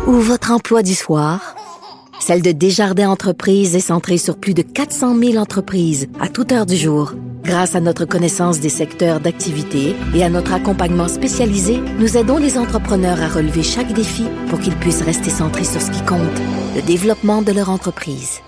ou 0.05 0.11
votre 0.13 0.51
emploi 0.51 0.83
du 0.83 0.93
soir, 0.93 1.55
celle 2.19 2.41
de 2.41 2.51
Desjardins 2.51 3.09
Entreprises 3.09 3.75
est 3.75 3.79
centrée 3.79 4.17
sur 4.17 4.37
plus 4.37 4.53
de 4.53 4.61
400 4.61 5.17
000 5.17 5.37
entreprises 5.37 6.07
à 6.19 6.27
toute 6.27 6.51
heure 6.51 6.65
du 6.65 6.75
jour. 6.75 7.13
Grâce 7.45 7.75
à 7.75 7.79
notre 7.79 8.05
connaissance 8.05 8.59
des 8.59 8.69
secteurs 8.69 9.19
d'activité 9.19 9.95
et 10.15 10.23
à 10.23 10.29
notre 10.29 10.53
accompagnement 10.53 11.07
spécialisé, 11.07 11.79
nous 11.99 12.17
aidons 12.17 12.37
les 12.37 12.57
entrepreneurs 12.57 13.21
à 13.21 13.27
relever 13.27 13.61
chaque 13.61 13.93
défi 13.93 14.25
pour 14.49 14.59
qu'ils 14.59 14.75
puissent 14.75 15.03
rester 15.03 15.29
centrés 15.29 15.63
sur 15.63 15.79
ce 15.79 15.91
qui 15.91 16.01
compte, 16.05 16.19
le 16.75 16.81
développement 16.81 17.43
de 17.43 17.51
leur 17.51 17.69
entreprise. 17.69 18.41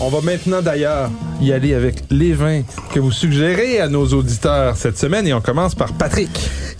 On 0.00 0.08
va 0.08 0.20
maintenant 0.22 0.62
d'ailleurs 0.62 1.10
y 1.42 1.52
aller 1.52 1.74
avec 1.74 2.04
les 2.10 2.32
vins 2.32 2.62
que 2.94 3.00
vous 3.00 3.12
suggérez 3.12 3.80
à 3.80 3.88
nos 3.88 4.06
auditeurs 4.06 4.76
cette 4.78 4.98
semaine. 4.98 5.26
Et 5.26 5.34
on 5.34 5.42
commence 5.42 5.74
par 5.74 5.92
Patrick. 5.92 6.30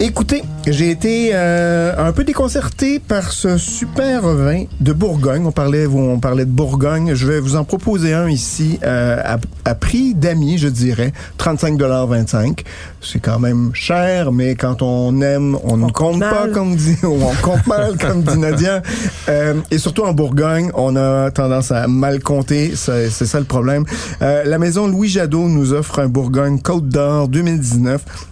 Écoutez, 0.04 0.42
j'ai 0.66 0.90
été 0.90 1.30
euh, 1.32 1.94
un 1.96 2.10
peu 2.10 2.24
déconcerté 2.24 2.98
par 2.98 3.30
ce 3.30 3.56
super 3.56 4.22
vin 4.22 4.64
de 4.80 4.92
Bourgogne. 4.92 5.46
On 5.46 5.52
parlait, 5.52 5.86
on 5.86 6.18
parlait 6.18 6.44
de 6.44 6.50
Bourgogne. 6.50 7.14
Je 7.14 7.24
vais 7.24 7.38
vous 7.38 7.54
en 7.54 7.62
proposer 7.62 8.12
un 8.12 8.28
ici 8.28 8.80
euh, 8.82 9.22
à, 9.24 9.38
à 9.64 9.74
prix 9.76 10.14
d'amis, 10.14 10.58
je 10.58 10.66
dirais, 10.66 11.12
35,25 11.38 12.64
C'est 13.00 13.20
quand 13.20 13.38
même 13.38 13.70
cher, 13.74 14.32
mais 14.32 14.56
quand 14.56 14.82
on 14.82 15.20
aime, 15.20 15.56
on 15.62 15.76
ne 15.76 15.82
compte 15.84 16.18
compte 16.18 16.20
pas, 16.20 16.48
comme 16.52 16.74
dit, 16.74 16.96
on 17.04 17.20
compte 17.40 17.64
mal, 17.68 17.96
comme 17.96 18.24
dit 18.24 18.38
Nadia. 18.38 18.82
Euh, 19.28 19.54
et 19.70 19.78
surtout 19.78 20.02
en 20.02 20.12
Bourgogne, 20.12 20.72
on 20.74 20.96
a 20.96 21.30
tendance 21.30 21.70
à 21.70 21.86
mal 21.86 22.20
compter. 22.20 22.72
C'est 22.74 23.08
c'est 23.08 23.26
ça 23.26 23.38
le 23.38 23.46
problème. 23.46 23.84
Euh, 24.20 24.42
la 24.46 24.58
maison 24.58 24.88
Louis 24.88 25.08
Jadot 25.08 25.46
nous 25.46 25.72
offre 25.72 26.00
un 26.00 26.08
Bourgogne 26.08 26.58
Côte 26.58 26.88
d'Or 26.88 27.28
2019. 27.28 28.30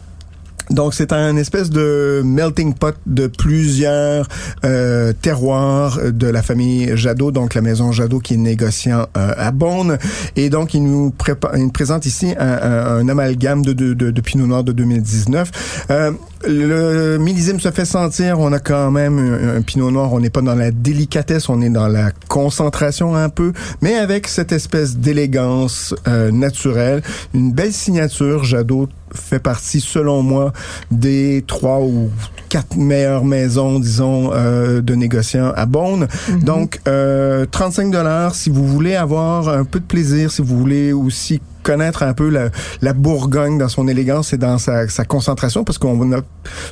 Donc 0.71 0.95
c'est 0.95 1.13
un 1.13 1.37
espèce 1.37 1.69
de 1.71 2.23
melting 2.25 2.75
pot 2.75 2.95
de 3.07 3.27
plusieurs 3.27 4.29
euh, 4.65 5.13
terroirs 5.21 5.99
de 6.13 6.27
la 6.29 6.43
famille 6.43 6.93
Jadot, 6.97 7.33
donc 7.33 7.55
la 7.55 7.61
maison 7.61 7.91
Jadot 7.93 8.21
qui 8.21 8.35
est 8.35 8.39
négociant 8.39 9.07
euh, 9.17 9.33
à 9.37 9.51
Beaune. 9.51 9.99
Et 10.37 10.49
donc 10.49 10.75
il 10.75 10.85
nous, 10.85 11.11
prépa- 11.19 11.51
il 11.57 11.65
nous 11.65 11.71
présente 11.71 12.07
ici 12.07 12.35
un, 12.39 12.47
un- 12.47 12.99
un 12.99 13.09
amalgame 13.09 13.65
de, 13.65 13.73
de, 13.73 13.95
de, 13.95 14.11
de 14.11 14.21
Pinot 14.21 14.47
Noir 14.47 14.63
de 14.65 14.73
2019. 14.73 15.87
Euh, 15.91 16.13
le 16.47 17.19
millésime 17.19 17.61
se 17.61 17.71
fait 17.71 17.85
sentir. 17.85 18.39
On 18.39 18.53
a 18.53 18.61
quand 18.61 18.91
même 18.91 19.19
un, 19.19 19.57
un 19.59 19.63
Pinot 19.63 19.91
Noir. 19.91 20.13
On 20.13 20.21
n'est 20.21 20.31
pas 20.31 20.41
dans 20.41 20.55
la 20.55 20.71
délicatesse, 20.71 21.49
on 21.49 21.61
est 21.63 21.69
dans 21.71 21.89
la 21.89 22.13
concentration 22.29 23.15
un 23.17 23.29
peu, 23.29 23.53
mais 23.83 23.95
avec 23.97 24.29
cette 24.29 24.53
espèce 24.53 24.97
d'élégance 24.97 25.95
euh, 26.09 26.31
naturelle, 26.31 27.03
une 27.35 27.53
belle 27.53 27.73
signature. 27.73 28.45
Jadot 28.45 28.89
fait 29.15 29.39
partie, 29.39 29.81
selon 29.81 30.23
moi, 30.23 30.53
des 30.91 31.45
trois 31.47 31.81
ou 31.81 32.11
quatre 32.49 32.77
meilleures 32.77 33.25
maisons, 33.25 33.79
disons, 33.79 34.31
euh, 34.33 34.81
de 34.81 34.95
négociants 34.95 35.53
à 35.55 35.67
Beaune. 35.67 36.09
Donc, 36.43 36.81
euh, 36.89 37.47
35 37.51 37.91
dollars 37.91 38.35
si 38.35 38.51
vous 38.51 38.67
voulez 38.67 38.97
avoir 38.97 39.49
un 39.49 39.65
peu 39.65 39.81
de 39.81 39.85
plaisir, 39.85 40.31
si 40.31 40.43
vous 40.43 40.59
voulez 40.59 40.93
aussi 40.93 41.41
connaître 41.63 42.03
un 42.03 42.13
peu 42.13 42.29
la, 42.29 42.51
la 42.83 42.93
Bourgogne 42.93 43.59
dans 43.59 43.69
son 43.69 43.89
élégance 43.89 44.33
et 44.33 44.39
dans 44.39 44.59
sa, 44.59 44.89
sa 44.89 45.05
concentration, 45.05 45.65
parce 45.65 45.79
qu'on 45.79 46.13
a 46.13 46.21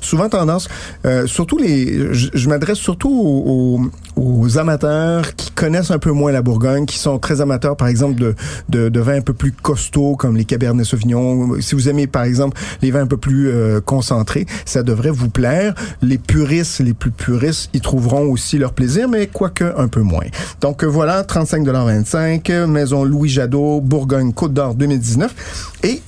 souvent 0.00 0.28
tendance, 0.28 0.68
euh, 1.04 1.26
surtout 1.26 1.58
les, 1.58 2.12
je, 2.12 2.28
je 2.32 2.48
m'adresse 2.48 2.78
surtout 2.78 3.10
aux, 3.10 3.80
aux, 4.16 4.58
amateurs 4.58 5.34
qui 5.36 5.50
connaissent 5.50 5.90
un 5.90 5.98
peu 5.98 6.10
moins 6.10 6.32
la 6.32 6.42
Bourgogne, 6.42 6.86
qui 6.86 6.98
sont 6.98 7.18
très 7.18 7.40
amateurs, 7.40 7.76
par 7.76 7.88
exemple, 7.88 8.20
de, 8.20 8.34
de, 8.68 8.88
de 8.88 9.00
vins 9.00 9.16
un 9.16 9.20
peu 9.20 9.34
plus 9.34 9.52
costauds, 9.52 10.16
comme 10.16 10.36
les 10.36 10.44
Cabernet 10.44 10.84
Sauvignon. 10.84 11.60
Si 11.60 11.74
vous 11.74 11.88
aimez, 11.88 12.06
par 12.06 12.22
exemple, 12.22 12.58
les 12.82 12.90
vins 12.90 13.02
un 13.02 13.06
peu 13.06 13.16
plus 13.16 13.48
euh, 13.48 13.80
concentrés, 13.80 14.46
ça 14.64 14.82
devrait 14.82 15.10
vous 15.10 15.28
plaire. 15.28 15.74
Les 16.02 16.18
puristes, 16.18 16.80
les 16.80 16.94
plus 16.94 17.10
puristes, 17.10 17.70
ils 17.74 17.80
trouveront 17.80 18.30
aussi 18.30 18.58
leur 18.58 18.72
plaisir, 18.72 19.08
mais 19.08 19.26
quoique 19.26 19.64
un 19.76 19.88
peu 19.88 20.00
moins. 20.00 20.26
Donc 20.60 20.84
voilà, 20.84 21.22
35,25 21.22 22.66
Maison 22.66 23.04
Louis 23.04 23.28
Jadot, 23.28 23.80
Bourgogne, 23.80 24.32
Côte 24.32 24.52
d'Or 24.54 24.74
2019. 24.78 25.34
Et 25.82 26.02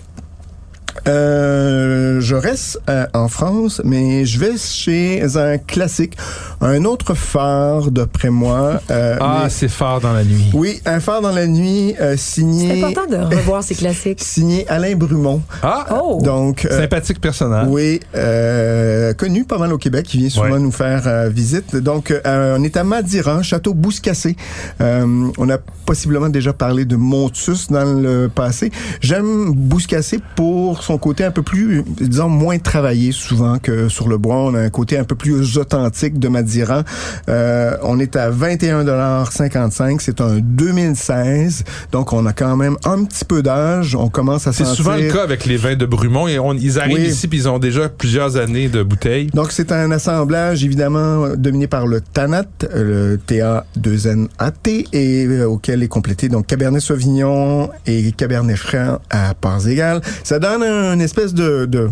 euh, 1.09 2.20
je 2.20 2.35
reste 2.35 2.80
euh, 2.88 3.06
en 3.14 3.28
France, 3.28 3.80
mais 3.85 4.25
je 4.25 4.38
vais 4.38 4.56
chez 4.56 5.23
un 5.37 5.59
classique, 5.59 6.16
un 6.61 6.85
autre 6.85 7.14
phare 7.14 7.90
d'après 7.90 8.30
moi. 8.30 8.80
euh, 8.90 9.16
Ah, 9.20 9.40
mais- 9.44 9.50
c'est 9.50 9.68
fort 9.68 10.00
dans 10.00 10.12
la 10.12 10.25
nuit. 10.25 10.50
oui, 10.54 10.80
un 10.87 11.00
phare 11.00 11.20
dans 11.23 11.32
la 11.32 11.47
nuit 11.47 11.94
euh, 12.00 12.12
C'est 12.12 12.40
signé 12.40 12.82
important 12.85 13.06
de 13.11 13.16
revoir 13.37 13.62
ces 13.62 13.75
classiques. 13.75 14.20
signé 14.23 14.68
Alain 14.68 14.94
Brumont. 14.97 15.42
Ah, 15.62 15.87
Oh! 16.02 16.20
Donc 16.23 16.64
euh, 16.70 16.78
sympathique 16.80 17.20
personnage. 17.20 17.66
oui, 17.68 18.00
euh, 18.14 19.12
connu 19.14 19.44
pas 19.44 19.59
mal 19.59 19.73
au 19.73 19.78
Québec, 19.78 20.06
qui 20.06 20.18
vient 20.18 20.28
souvent 20.30 20.50
Ouais. 20.50 20.59
nous 20.59 20.73
faire 20.73 21.02
euh, 21.06 21.28
visite. 21.28 21.76
Donc, 21.76 22.11
euh, 22.11 22.56
on 22.59 22.62
est 22.64 22.76
à 22.76 22.85
Madiran, 22.85 23.42
château 23.42 23.75
Bouscassé. 23.75 24.37
Euh, 24.80 25.28
on 25.38 25.49
a 25.50 25.59
possiblement 25.87 26.28
déjà 26.28 26.52
parlé 26.52 26.85
de 26.85 26.97
Montus 26.97 27.68
dans 27.68 27.85
le 28.00 28.28
passé. 28.28 28.70
J'aime 29.00 29.52
Bouscassé 29.52 30.20
pour 30.37 30.79
son 30.82 30.99
côté 30.99 31.25
un 31.25 31.30
peu 31.30 31.42
plus 31.42 31.82
disons, 32.00 32.28
moins 32.28 32.58
travaillé 32.58 33.12
souvent 33.12 33.58
que 33.58 33.88
sur 33.88 34.08
le 34.08 34.18
bois. 34.18 34.37
On 34.37 34.54
a 34.54 34.60
un 34.60 34.70
côté 34.70 34.99
un 34.99 35.04
peu 35.04 35.14
plus 35.14 35.58
authentique 35.58 36.18
de 36.18 36.28
Madeira. 36.28 36.84
Euh, 37.28 37.76
on 37.82 37.99
est 37.99 38.16
à 38.16 38.30
21,55 38.30 39.99
C'est 40.00 40.20
un 40.20 40.38
2016. 40.40 41.64
Donc, 41.92 42.12
on 42.12 42.26
a 42.26 42.32
quand 42.32 42.56
même 42.56 42.76
un 42.84 43.04
petit 43.04 43.25
peu 43.25 43.42
d'âge. 43.42 43.94
On 43.94 44.08
commence 44.08 44.46
à 44.46 44.52
C'est 44.52 44.64
sentir... 44.64 44.76
souvent 44.76 44.96
le 44.96 45.10
cas 45.10 45.22
avec 45.22 45.46
les 45.46 45.56
vins 45.56 45.76
de 45.76 45.87
Brumont. 45.87 46.28
Et 46.28 46.38
on- 46.38 46.54
ils 46.54 46.78
arrivent 46.78 46.96
Oui. 46.99 47.08
ici 47.08 47.28
puis 47.28 47.38
ils 47.38 47.49
ont 47.49 47.58
déjà 47.58 47.88
plusieurs 47.88 48.37
années 48.37 48.68
de 48.68 48.82
bouteilles. 48.82 49.28
Donc, 49.34 49.52
c'est 49.52 49.72
un 49.72 49.90
assemblage, 49.90 50.64
évidemment, 50.64 51.28
dominé 51.37 51.66
par 51.66 51.87
le 51.87 52.00
TANAT, 52.00 52.44
le 52.75 53.18
TA2NAT, 53.26 54.87
et 54.92 55.26
euh, 55.26 55.44
auquel 55.46 55.82
est 55.82 55.88
complété 55.88 56.28
donc 56.28 56.46
Cabernet 56.46 56.80
Sauvignon 56.80 57.70
et 57.87 58.12
Cabernet 58.12 58.56
Franc 58.56 58.99
à 59.10 59.34
parts 59.34 59.66
égales. 59.68 60.00
Ça 60.25 60.38
donne 60.38 60.62
un- 60.62 60.69
une 60.70 61.00
espèce 61.00 61.34
de... 61.34 61.66
de 61.66 61.90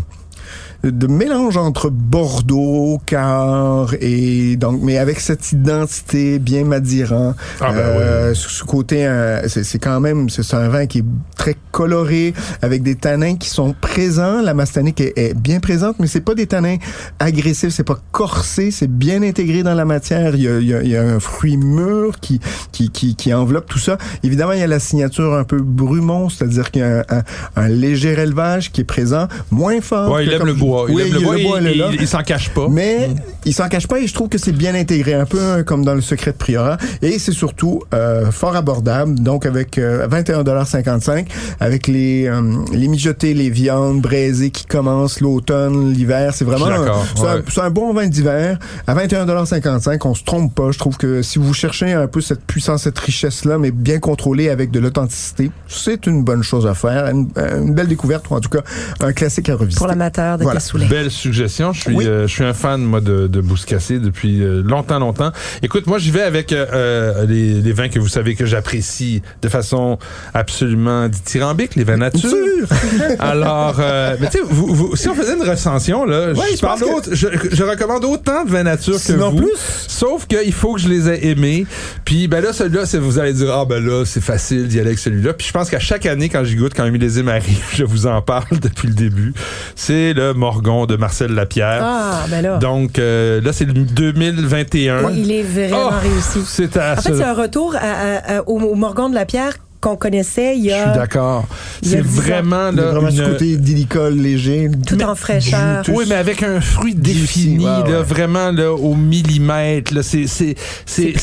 de 0.84 1.06
mélange 1.08 1.56
entre 1.56 1.90
Bordeaux, 1.90 3.00
Car 3.04 3.94
et 4.00 4.56
donc 4.56 4.80
mais 4.82 4.96
avec 4.98 5.18
cette 5.20 5.50
identité 5.52 6.38
bien 6.38 6.64
madiran. 6.64 7.34
Ah 7.60 7.72
ben 7.72 7.78
Euh, 7.78 8.34
ce 8.34 8.48
ce 8.48 8.64
côté 8.64 9.06
euh, 9.06 9.46
c'est 9.48 9.78
quand 9.78 9.98
même 10.00 10.28
c'est 10.30 10.54
un 10.54 10.68
vin 10.68 10.86
qui 10.86 10.98
est 10.98 11.04
très 11.36 11.56
coloré 11.72 12.32
avec 12.62 12.82
des 12.82 12.94
tanins 12.94 13.36
qui 13.36 13.48
sont 13.48 13.74
présents. 13.80 14.40
La 14.42 14.54
mastanique 14.54 15.00
est, 15.00 15.12
est 15.16 15.34
bien 15.34 15.58
présente, 15.60 15.96
mais 15.98 16.06
c'est 16.06 16.20
pas 16.20 16.34
des 16.34 16.46
tanins 16.46 16.76
agressifs, 17.18 17.70
c'est 17.70 17.84
pas 17.84 17.98
corsé, 18.12 18.70
c'est 18.70 18.90
bien 18.90 19.22
intégré 19.22 19.62
dans 19.62 19.74
la 19.74 19.84
matière. 19.84 20.34
Il 20.36 20.42
y 20.42 20.48
a, 20.48 20.58
il 20.60 20.66
y 20.68 20.74
a- 20.74 20.82
il 20.82 20.88
y 20.90 20.96
a 20.96 21.02
un 21.02 21.20
fruit 21.20 21.56
mûr 21.56 22.18
qui, 22.20 22.40
qui 22.72 22.90
qui 22.90 23.16
qui 23.16 23.34
enveloppe 23.34 23.66
tout 23.66 23.78
ça. 23.80 23.98
Évidemment, 24.22 24.52
il 24.52 24.60
y 24.60 24.62
a 24.62 24.66
la 24.66 24.78
signature 24.80 25.34
un 25.34 25.44
peu 25.44 25.58
brumon, 25.60 26.28
c'est-à-dire 26.28 26.70
qu'il 26.70 26.82
y 26.82 26.84
a 26.84 26.98
un, 26.98 27.04
un- 27.18 27.22
un 27.56 27.68
léger 27.68 28.12
élevage 28.12 28.70
qui 28.72 28.82
est 28.82 28.84
présent, 28.84 29.26
moins 29.50 29.80
fort. 29.80 30.12
Ouais, 30.12 30.24
il 30.24 30.32
aime 30.32 30.46
le 30.46 30.54
bois. 30.68 30.86
Il 30.88 30.94
Oui, 30.94 31.10
le 31.10 31.20
bois. 31.20 31.36
le 31.36 31.42
bois, 31.42 31.58
il, 31.60 31.66
elle 31.66 31.72
est 31.72 31.76
là. 31.76 31.88
il- 31.92 32.00
il 32.02 32.08
s'en 32.08 32.22
cache 32.22 32.50
pas. 32.50 32.66
Mais 32.70 33.10
il 33.44 33.54
s'en 33.54 33.68
cache 33.68 33.86
pas 33.86 33.98
et 34.00 34.06
je 34.06 34.14
trouve 34.14 34.28
que 34.28 34.38
c'est 34.38 34.52
bien 34.52 34.74
intégré, 34.74 35.14
un 35.14 35.24
peu 35.26 35.38
euh, 35.40 35.62
comme 35.62 35.84
dans 35.84 35.94
le 35.94 36.00
secret 36.00 36.32
de 36.32 36.36
Priorat. 36.36 36.76
Et 37.02 37.18
c'est 37.18 37.32
surtout 37.32 37.82
euh, 37.94 38.30
fort 38.30 38.56
abordable, 38.56 39.18
donc 39.20 39.46
avec 39.46 39.78
euh, 39.78 40.06
21,55 40.08 41.26
avec 41.60 41.86
les, 41.86 42.26
euh, 42.26 42.40
les 42.72 42.88
mijotés, 42.88 43.34
les 43.34 43.50
viandes 43.50 44.00
braisées 44.00 44.50
qui 44.50 44.64
commencent 44.66 45.20
l'automne, 45.20 45.92
l'hiver. 45.92 46.32
C'est 46.34 46.44
vraiment 46.44 46.66
un, 46.66 47.62
un- 47.64 47.70
bon 47.70 47.92
vin 47.92 48.06
d'hiver. 48.06 48.58
À 48.86 48.94
21,55 48.94 49.98
on 50.06 50.14
se 50.14 50.24
trompe 50.24 50.54
pas. 50.54 50.70
Je 50.70 50.78
trouve 50.78 50.96
que 50.96 51.22
si 51.22 51.38
vous 51.38 51.52
cherchez 51.54 51.92
un 51.92 52.06
peu 52.06 52.20
cette 52.20 52.44
puissance, 52.44 52.82
cette 52.84 52.98
richesse-là, 52.98 53.58
mais 53.58 53.70
bien 53.70 53.98
contrôlée 53.98 54.48
avec 54.48 54.70
de 54.70 54.80
l'authenticité, 54.80 55.50
c'est 55.68 56.06
une 56.06 56.22
bonne 56.24 56.42
chose 56.42 56.66
à 56.66 56.74
faire. 56.74 57.06
Une, 57.08 57.28
une 57.36 57.74
belle 57.74 57.88
découverte, 57.88 58.30
ou 58.30 58.34
en 58.34 58.40
tout 58.40 58.48
cas 58.48 58.60
un 59.00 59.12
classique 59.12 59.48
à 59.48 59.54
revisiter. 59.56 59.78
Pour 59.78 59.86
l'amateur 59.86 60.38
de 60.38 60.42
Voilà. 60.44 60.57
Belle 60.88 61.10
suggestion. 61.10 61.72
Je 61.72 61.80
suis, 61.80 61.94
Oui. 61.94 62.06
euh, 62.06 62.26
je 62.26 62.32
suis 62.32 62.44
un 62.44 62.54
fan 62.54 62.80
moi 62.82 63.00
de, 63.00 63.26
de 63.26 63.40
Bouscassé 63.40 63.98
depuis 63.98 64.42
euh, 64.42 64.62
longtemps, 64.62 64.98
longtemps. 64.98 65.32
Écoute, 65.62 65.86
moi 65.86 65.98
j'y 65.98 66.10
vais 66.10 66.22
avec 66.22 66.52
euh, 66.52 66.66
euh, 66.72 67.26
les, 67.26 67.54
les 67.60 67.72
vins 67.72 67.88
que 67.88 67.98
vous 67.98 68.08
savez 68.08 68.34
que 68.34 68.46
j'apprécie 68.46 69.22
de 69.42 69.48
façon 69.48 69.98
absolument 70.34 71.08
dithyrambique, 71.08 71.74
les 71.76 71.84
vins 71.84 71.96
nature. 71.96 72.28
Alors, 73.18 73.76
euh, 73.80 74.16
mais 74.20 74.26
tu 74.28 74.38
sais, 74.38 74.44
vous, 74.48 74.74
vous- 74.74 74.96
si 74.96 75.08
on 75.08 75.14
faisait 75.14 75.34
une 75.34 75.42
recension 75.48 76.04
là, 76.04 76.32
Ouais, 76.32 76.46
je, 76.54 76.60
parle 76.60 76.80
que- 76.80 77.14
je, 77.14 77.26
je 77.52 77.62
recommande 77.62 78.04
autant 78.04 78.44
de 78.44 78.50
vins 78.50 78.62
nature 78.62 78.94
que 78.94 78.98
Sinon 79.00 79.30
vous. 79.30 79.38
plus. 79.38 79.52
Sauf 79.86 80.26
qu'il 80.26 80.52
faut 80.52 80.74
que 80.74 80.80
je 80.80 80.88
les 80.88 81.08
ai 81.08 81.28
aimés. 81.30 81.66
Puis 82.04 82.28
ben 82.28 82.42
là, 82.42 82.52
celui-là, 82.52 82.82
vous 83.00 83.18
allez 83.18 83.32
dire 83.32 83.52
ah 83.52 83.64
ben 83.64 83.84
là, 83.84 84.04
c'est 84.04 84.20
facile 84.22 84.68
d'y 84.68 84.78
aller 84.78 84.88
avec 84.88 84.98
celui-là. 84.98 85.32
Puis 85.34 85.46
je 85.46 85.52
pense 85.52 85.70
qu'à 85.70 85.78
chaque 85.78 86.06
année, 86.06 86.28
quand 86.28 86.44
j'y 86.44 86.56
goûte, 86.56 86.72
quand 86.74 86.84
un 86.84 86.90
millésime 86.90 87.28
arrive, 87.28 87.62
je 87.74 87.84
vous 87.84 88.06
en 88.06 88.20
parle 88.22 88.58
depuis 88.60 88.88
le 88.88 88.94
début. 88.94 89.32
C'est 89.76 90.12
le 90.12 90.32
Morgon 90.48 90.86
de 90.86 90.96
Marcel 90.96 91.32
Lapierre. 91.32 91.80
Ah, 91.84 92.24
ben 92.30 92.40
là. 92.40 92.56
Donc 92.56 92.98
euh, 92.98 93.38
là, 93.42 93.52
c'est 93.52 93.66
le 93.66 93.74
2021. 93.74 95.10
il 95.10 95.30
est 95.30 95.42
vraiment 95.42 95.90
Oh, 95.90 95.94
réussi. 96.00 96.40
C'est 96.46 96.74
En 96.78 96.96
fait, 96.96 97.10
ce- 97.10 97.14
c'est 97.18 97.22
un 97.24 97.34
retour 97.34 97.74
à- 97.76 97.80
à- 97.80 98.36
à- 98.38 98.42
au, 98.46 98.58
au 98.58 98.74
Morgon 98.74 99.10
de 99.10 99.14
la 99.14 99.26
Pierre 99.26 99.52
qu'on 99.80 99.96
connaissait 99.96 100.56
il 100.56 100.64
y 100.66 100.70
Je 100.70 100.74
suis 100.74 100.80
a 100.82 100.92
d'accord. 100.92 101.44
a 101.44 101.46
C'est 101.82 102.02
10 102.02 102.18
ans. 102.18 102.22
vraiment 102.22 102.66
a 102.68 102.72
là, 102.72 102.82
vraiment 102.92 103.10
ce 103.10 103.22
une- 103.22 103.28
côté 103.28 103.56
d'illicole 103.56 104.14
léger. 104.14 104.68
tout 104.86 105.00
en 105.02 105.14
fraîcheur. 105.14 105.84
Oui, 105.88 106.04
mais 106.08 106.16
avec 106.16 106.42
un 106.42 106.60
fruit 106.60 106.94
défini, 106.94 107.64
ouais, 107.64 107.90
là, 107.90 108.02
vraiment 108.02 108.50
là, 108.50 108.72
au 108.72 108.94
millimètre. 108.94 109.94
Là, 109.94 110.02
c'est, 110.02 110.26
c'est, 110.26 110.56
c'est, 110.86 111.14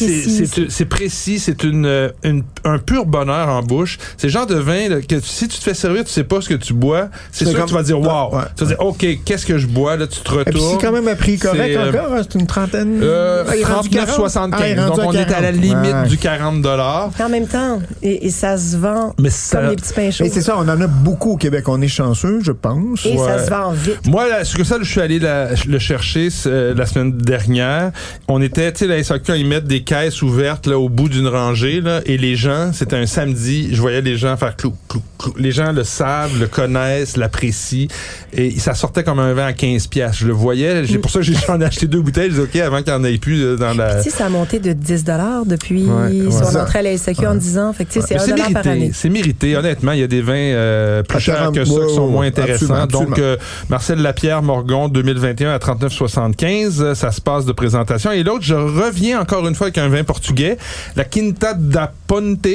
C'est 0.70 0.86
précis. 0.86 1.40
c'est, 1.40 1.64
une, 1.64 2.12
une- 2.24 2.44
un 2.64 2.78
pur 2.78 3.06
bonheur 3.06 3.50
en 3.50 3.62
bouche. 3.62 3.98
C'est 4.18 4.28
le 4.28 4.34
genre 4.34 4.48
de 4.48 4.56
vin 4.56 4.90
là, 4.90 5.02
que 5.02 5.20
si 5.20 5.48
tu 5.48 5.58
te 5.58 5.64
fais 5.64 5.74
servir, 5.74 6.04
tu 6.06 6.12
sais 6.12 6.24
pas 6.24 6.42
ce 6.42 6.50
que 6.50 6.54
tu 6.56 6.74
bois. 6.74 7.10
C'est 7.32 7.46
sûr 7.46 7.54
comme- 7.54 7.64
que 7.64 7.70
tu 7.70 7.74
vas 7.76 7.84
dire 7.84 8.00
wow. 8.00 8.36
Ouais, 8.36 8.44
Tu 8.56 8.64
vas 8.64 8.70
dire 8.70 8.80
ok, 8.80 9.06
qu'est-ce 9.26 9.46
que 9.46 9.58
je 9.58 9.68
bois 9.68 9.96
là 9.98 10.08
Tu 10.08 10.20
te 10.22 10.32
retournes. 10.32 10.78
c'est 10.80 10.86
quand 10.86 10.92
même 10.94 11.08
un 11.08 11.16
prix 11.16 11.38
correct 11.38 11.62
C'est, 11.74 11.78
euh, 11.78 11.90
encore, 11.90 12.14
hein, 12.14 12.22
c'est 12.24 12.40
une 12.40 12.48
trentaine. 12.48 13.00
Euh, 13.02 13.44
Ah, 13.48 13.56
il 13.56 13.62
est 13.62 13.66
rendu 13.66 13.90
39,75. 13.90 14.52
40. 14.52 14.78
Ah, 14.78 14.88
rendu 14.90 15.02
Donc, 15.02 15.10
on 15.10 15.14
est 15.14 15.18
à 15.34 15.42
la 15.42 15.52
40. 15.52 15.62
limite 15.62 16.10
du 16.10 16.18
40 16.18 16.62
dollars. 16.62 17.12
En 17.24 17.30
même 17.30 17.48
temps, 17.48 17.82
et, 18.02 18.28
et 18.28 18.30
ça 18.30 18.45
se 18.58 18.78
vend 18.78 19.14
Mais 19.20 19.30
ça, 19.30 19.60
comme 19.60 19.70
des 19.72 19.76
petits 19.76 19.94
pains 19.94 20.12
chauds. 20.12 20.24
Mais 20.24 20.30
c'est 20.30 20.42
ça, 20.42 20.56
on 20.58 20.62
en 20.68 20.80
a 20.82 20.88
beaucoup 20.88 21.32
au 21.32 21.38
Québec. 21.38 21.68
On 21.68 21.82
est 21.82 21.88
chanceux, 21.88 22.40
je 22.44 22.52
pense. 22.52 23.06
Et 23.06 23.18
ça 23.18 23.44
se 23.46 23.50
vend 23.50 23.72
vite. 23.72 24.06
Moi, 24.08 24.28
là, 24.30 24.44
ce 24.46 24.56
que 24.56 24.64
ça, 24.64 24.78
je 24.82 24.90
suis 24.90 25.02
allé 25.02 25.20
la- 25.20 25.50
le 25.68 25.80
chercher 25.80 26.30
c'est, 26.30 26.50
euh, 26.50 26.74
la 26.76 26.86
semaine 26.86 27.12
dernière. 27.18 27.92
On 28.28 28.42
était, 28.42 28.72
tu 28.72 28.80
sais, 28.80 28.88
la 28.88 28.98
SAQ, 29.04 29.34
ils 29.38 29.48
mettent 29.48 29.68
des 29.68 29.84
caisses 29.84 30.22
ouvertes 30.22 30.68
là, 30.68 30.78
au 30.78 30.90
bout 30.90 31.10
d'une 31.10 31.28
rangée, 31.28 31.82
là, 31.82 32.02
et 32.06 32.18
les 32.18 32.36
gens, 32.36 32.72
c'était 32.74 32.96
un 32.96 33.06
samedi, 33.06 33.70
je 33.74 33.82
voyais 33.82 34.02
les 34.02 34.18
gens 34.18 34.38
faire 34.38 34.56
clou, 34.56 34.74
clou, 34.88 35.02
clou. 35.18 35.34
Les 35.38 35.52
gens 35.52 35.72
le 35.72 35.84
savent, 35.84 36.40
le 36.40 36.48
connaissent, 36.48 37.18
l'apprécient, 37.18 37.88
et 38.34 38.52
ça 38.60 38.74
sortait 38.74 39.04
comme 39.04 39.20
un 39.20 39.34
vin 39.34 39.46
à 39.48 39.54
15 39.54 39.88
piastres. 39.88 40.18
Je 40.22 40.28
le 40.28 40.34
voyais, 40.34 40.86
j'ai 40.86 40.98
pour 41.00 41.10
ça 41.12 41.20
que 41.20 41.26
j'ai 41.26 41.34
j'en 41.48 41.60
ai 41.62 41.66
acheté 41.66 41.88
deux 41.88 42.02
bouteilles. 42.02 42.30
J'ai 42.32 42.38
dit, 42.38 42.42
OK, 42.42 42.56
avant 42.58 42.82
qu'il 42.84 42.94
n'y 42.94 43.00
en 43.00 43.04
ait 43.04 43.18
plus 43.18 43.42
euh, 43.44 43.56
dans 43.56 43.74
la... 43.74 43.96
Tu 44.02 44.10
sais, 44.10 44.18
ça 44.18 44.26
a 44.26 44.30
monté 44.30 44.60
de 44.60 44.74
10 44.74 45.04
depuis 45.46 45.86
Ouais, 45.86 46.12
ouais. 46.26 46.32
son 46.32 46.52
Ça. 46.52 46.64
entrée 46.64 46.80
à 46.80 46.82
la 46.84 46.98
SAQ 46.98 47.26
en 47.28 47.36
10 47.36 47.58
ans. 47.58 47.74
Fait 47.74 47.86
que, 47.86 47.94
tu 47.94 48.02
sais, 48.02 48.08
Mais 48.12 48.20
c'est 48.20 48.35
1 48.36 48.48
dollar 48.48 48.64
par 48.64 48.72
année. 48.72 48.80
mérité, 48.80 48.94
c'est 49.00 49.10
mérité. 49.10 49.58
Honnêtement, 49.58 49.92
il 49.94 50.00
y 50.00 50.04
a 50.04 50.08
des 50.08 50.22
vins 50.22 50.34
euh, 50.36 51.04
plus 51.04 51.18
À 51.18 51.20
chers 51.20 51.36
40, 51.36 51.56
que 51.56 51.66
ça 51.66 51.72
qui 51.88 51.94
sont 51.96 52.08
moins 52.08 52.26
intéressants. 52.28 52.74
absolument, 52.74 52.88
Donc, 53.10 53.20
euh, 53.20 53.38
Marcel 53.70 54.02
Lapierre 54.02 54.42
Morgon 54.42 54.88
2021 54.90 55.52
à 55.52 55.58
39,75. 55.58 56.82
euh, 56.82 56.96
Ça 56.96 57.12
se 57.12 57.22
passe 57.22 57.46
de 57.46 57.52
présentation. 57.52 58.12
Et 58.12 58.24
l'autre, 58.24 58.44
je 58.44 58.56
reviens 58.56 59.20
encore 59.22 59.48
une 59.48 59.56
fois 59.56 59.68
avec 59.68 59.78
un 59.78 59.88
vin 59.90 60.04
portugais, 60.04 60.58
la 60.96 61.04
Quinta 61.04 61.54
da 61.54 61.92
Ponte 62.08 62.48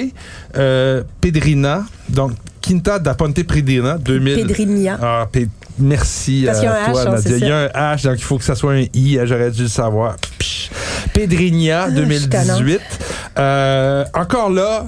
euh, 0.57 1.03
Pedrina. 1.21 1.85
Donc, 2.09 2.33
Quinta 2.61 2.99
da 2.99 3.15
Ponte 3.15 3.43
Pedrina 3.43 3.97
2000. 3.99 4.47
Pedrinia. 4.47 4.99
Ah, 5.03 5.29
Pe- 5.31 5.49
merci 5.79 6.43
Parce 6.45 6.59
à 6.59 6.61
qu'il 6.61 6.69
y 6.69 6.73
a 6.73 6.83
un 6.89 6.93
toi, 6.93 7.05
H, 7.05 7.09
hein, 7.09 7.11
Nadia. 7.13 7.37
Il 7.39 7.47
y 7.49 7.51
a 7.51 7.57
un 7.75 7.95
H, 7.97 8.05
donc 8.05 8.19
il 8.19 8.23
faut 8.25 8.39
que 8.39 8.45
ça 8.45 8.55
soit 8.55 8.73
un 8.75 8.85
I. 8.93 9.19
hein, 9.19 9.25
J'aurais 9.25 9.51
dû 9.51 9.63
le 9.63 9.69
savoir. 9.69 10.17
Ah, 11.83 11.89
suis 11.89 11.95
2018. 12.29 12.81
Euh, 13.39 14.05
encore 14.15 14.51
là, 14.51 14.87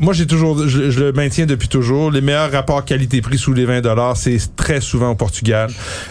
moi, 0.00 0.12
j'ai 0.12 0.26
toujours, 0.26 0.66
je, 0.66 0.90
je 0.90 1.00
le 1.00 1.12
maintiens 1.12 1.46
depuis 1.46 1.68
toujours. 1.68 2.10
Les 2.10 2.20
meilleurs 2.20 2.50
rapports 2.50 2.84
qualité-prix 2.84 3.38
sous 3.38 3.52
les 3.52 3.64
20 3.64 3.80
dollars, 3.82 4.16
c'est 4.16 4.38
très 4.56 4.80
souvent 4.80 5.10
au 5.10 5.14
Portugal. 5.14 5.70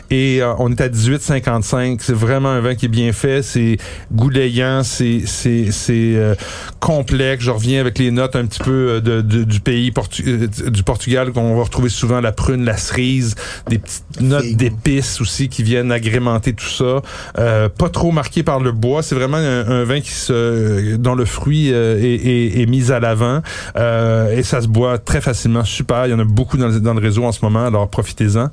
Et 0.10 0.42
euh, 0.42 0.54
on 0.60 0.72
est 0.72 0.80
à 0.82 0.90
18,55. 0.90 1.98
C'est 2.02 2.14
vraiment 2.14 2.50
un 2.50 2.62
vin 2.62 2.76
qui 2.76 2.86
est 2.86 2.90
bien 2.90 3.12
fait. 3.14 3.42
C'est 3.42 3.78
goulayant, 4.12 4.84
c'est 4.84 5.22
c'est 5.26 5.72
c'est 5.72 6.14
euh, 6.16 6.36
complexe. 6.80 7.44
Je 7.44 7.52
reviens 7.52 7.80
avec 7.82 7.98
les 8.00 8.12
notes 8.12 8.36
un 8.36 8.46
petit 8.46 8.60
peu 8.64 8.72
euh, 8.72 9.02
de, 9.02 9.22
de- 9.22 9.44
du 9.44 9.60
pays 9.60 9.92
portu- 9.92 10.24
euh, 10.28 10.70
du 10.70 10.84
Portugal 10.84 11.32
qu'on 11.32 11.56
va 11.56 11.64
retrouver 11.64 11.90
souvent 11.90 12.22
la 12.22 12.32
prune, 12.32 12.66
la 12.66 12.78
cerise, 12.78 13.36
des 13.70 13.80
petites 13.80 14.22
notes 14.22 14.46
d'épices 14.56 15.20
aussi 15.22 15.50
qui 15.50 15.64
viennent 15.64 15.92
agrémenter 15.92 16.54
tout 16.54 16.66
ça. 16.70 17.02
Euh, 17.40 17.70
pas 17.70 17.90
trop 17.90 18.12
marqué 18.12 18.44
par 18.44 18.60
le 18.60 18.72
bois. 18.72 19.04
C'est 19.04 19.16
vraiment 19.16 19.38
un, 19.38 19.68
un 19.70 19.84
vin 19.84 20.00
qui 20.00 20.12
se 20.12 20.96
dont 20.96 21.16
le 21.16 21.26
fruit 21.26 21.70
est, 21.70 21.74
est- 21.74 22.62
est 22.62 22.66
mis 22.66 22.92
à 22.92 23.00
l'avant. 23.00 23.42
Euh, 23.76 24.36
et 24.36 24.44
ça 24.44 24.62
se 24.62 24.68
boit 24.68 24.98
très 24.98 25.22
facilement, 25.22 25.64
super. 25.64 26.06
Il 26.08 26.12
y 26.12 26.14
en 26.14 26.20
a 26.20 26.26
beaucoup 26.26 26.58
dans 26.58 26.68
le, 26.68 26.80
dans 26.80 26.94
le 26.94 27.02
réseau 27.02 27.24
en 27.24 27.32
ce 27.32 27.44
moment, 27.44 27.66
alors 27.66 27.90
profitez-en. 27.90 28.50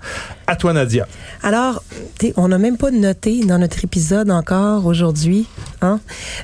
À 0.51 0.57
toi, 0.57 0.73
Nadia. 0.73 1.07
Alors, 1.45 1.81
on 2.37 2.49
n'a 2.49 2.59
même 2.59 2.77
pas 2.77 2.91
noté 2.91 3.45
dans 3.45 3.59
notre 3.59 3.85
épisode 3.85 4.33
encore 4.33 4.85
aujourd'hui 4.85 5.47
hein, 5.81 6.01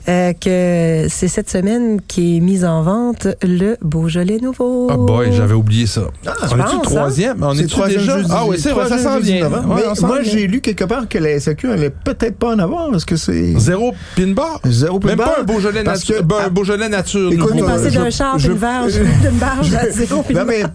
euh, 0.09 0.33
que 0.33 1.09
c'est 1.11 1.27
cette 1.27 1.51
semaine 1.51 2.01
qui 2.07 2.37
est 2.37 2.41
mise 2.41 2.65
en 2.65 2.83
vente 2.85 3.27
le 3.43 3.77
Beaujolais 3.83 4.39
nouveau. 4.41 4.87
Ah 4.93 4.97
boy, 4.97 5.33
j'avais 5.33 5.55
oublié 5.55 5.89
ça. 5.89 6.03
Ah, 6.25 6.35
on 6.53 6.57
est-tu 6.61 6.77
le 6.77 6.83
troisième? 6.83 7.43
On 7.43 7.53
est 7.59 7.63
le 7.63 7.69
troisième 7.69 8.01
déjà? 8.01 8.19
jeudi- 8.19 8.31
ah 8.33 8.45
oui, 8.47 8.59
c'est 8.61 8.71
vrai, 8.71 8.89
ça 8.89 8.99
s'en 8.99 9.19
vient. 9.19 9.45
Ouais, 9.51 9.83
Mais 10.01 10.07
moi, 10.07 10.23
j'ai 10.23 10.47
lu 10.47 10.61
quelque 10.61 10.85
part 10.85 11.09
que 11.09 11.19
la 11.19 11.41
SAQ 11.41 11.73
allait 11.73 11.91
peut-être 11.91 12.37
pas 12.39 12.55
en 12.55 12.61
avoir. 12.61 12.95
Est-ce 12.95 13.07
que 13.07 13.17
c'est 13.17 13.59
Zéro 13.59 13.93
pin 14.15 14.29
bar? 14.29 14.61
zéro 14.67 15.01
Même 15.01 15.17
pin 15.17 15.25
pas 15.25 15.31
bar? 15.31 15.41
un 15.41 15.43
Beaujolais, 15.43 15.83
Parce 15.83 16.09
nature, 16.09 16.19
que- 16.19 16.23
ben, 16.23 16.37
un 16.37 16.43
ah, 16.47 16.49
Beaujolais 16.49 16.89
nature 16.89 17.33
Écoute, 17.33 17.49
On 17.53 17.55
est 17.57 17.61
nouveau. 17.61 17.73
passé 17.73 17.91
je- 17.91 17.99
d'un 17.99 18.11
char 18.11 18.39
je- 18.39 18.49
d'une 18.51 18.57
verge, 18.59 18.93
d'une 18.95 19.39
barge 19.39 19.75
à 19.75 19.91
zéro. 19.91 20.23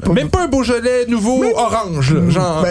Pour- 0.04 0.14
Même 0.16 0.30
pas 0.30 0.44
un 0.44 0.48
Beaujolais 0.50 1.06
nouveau 1.08 1.46
orange, 1.56 2.14
là, 2.14 2.30
genre. 2.30 2.66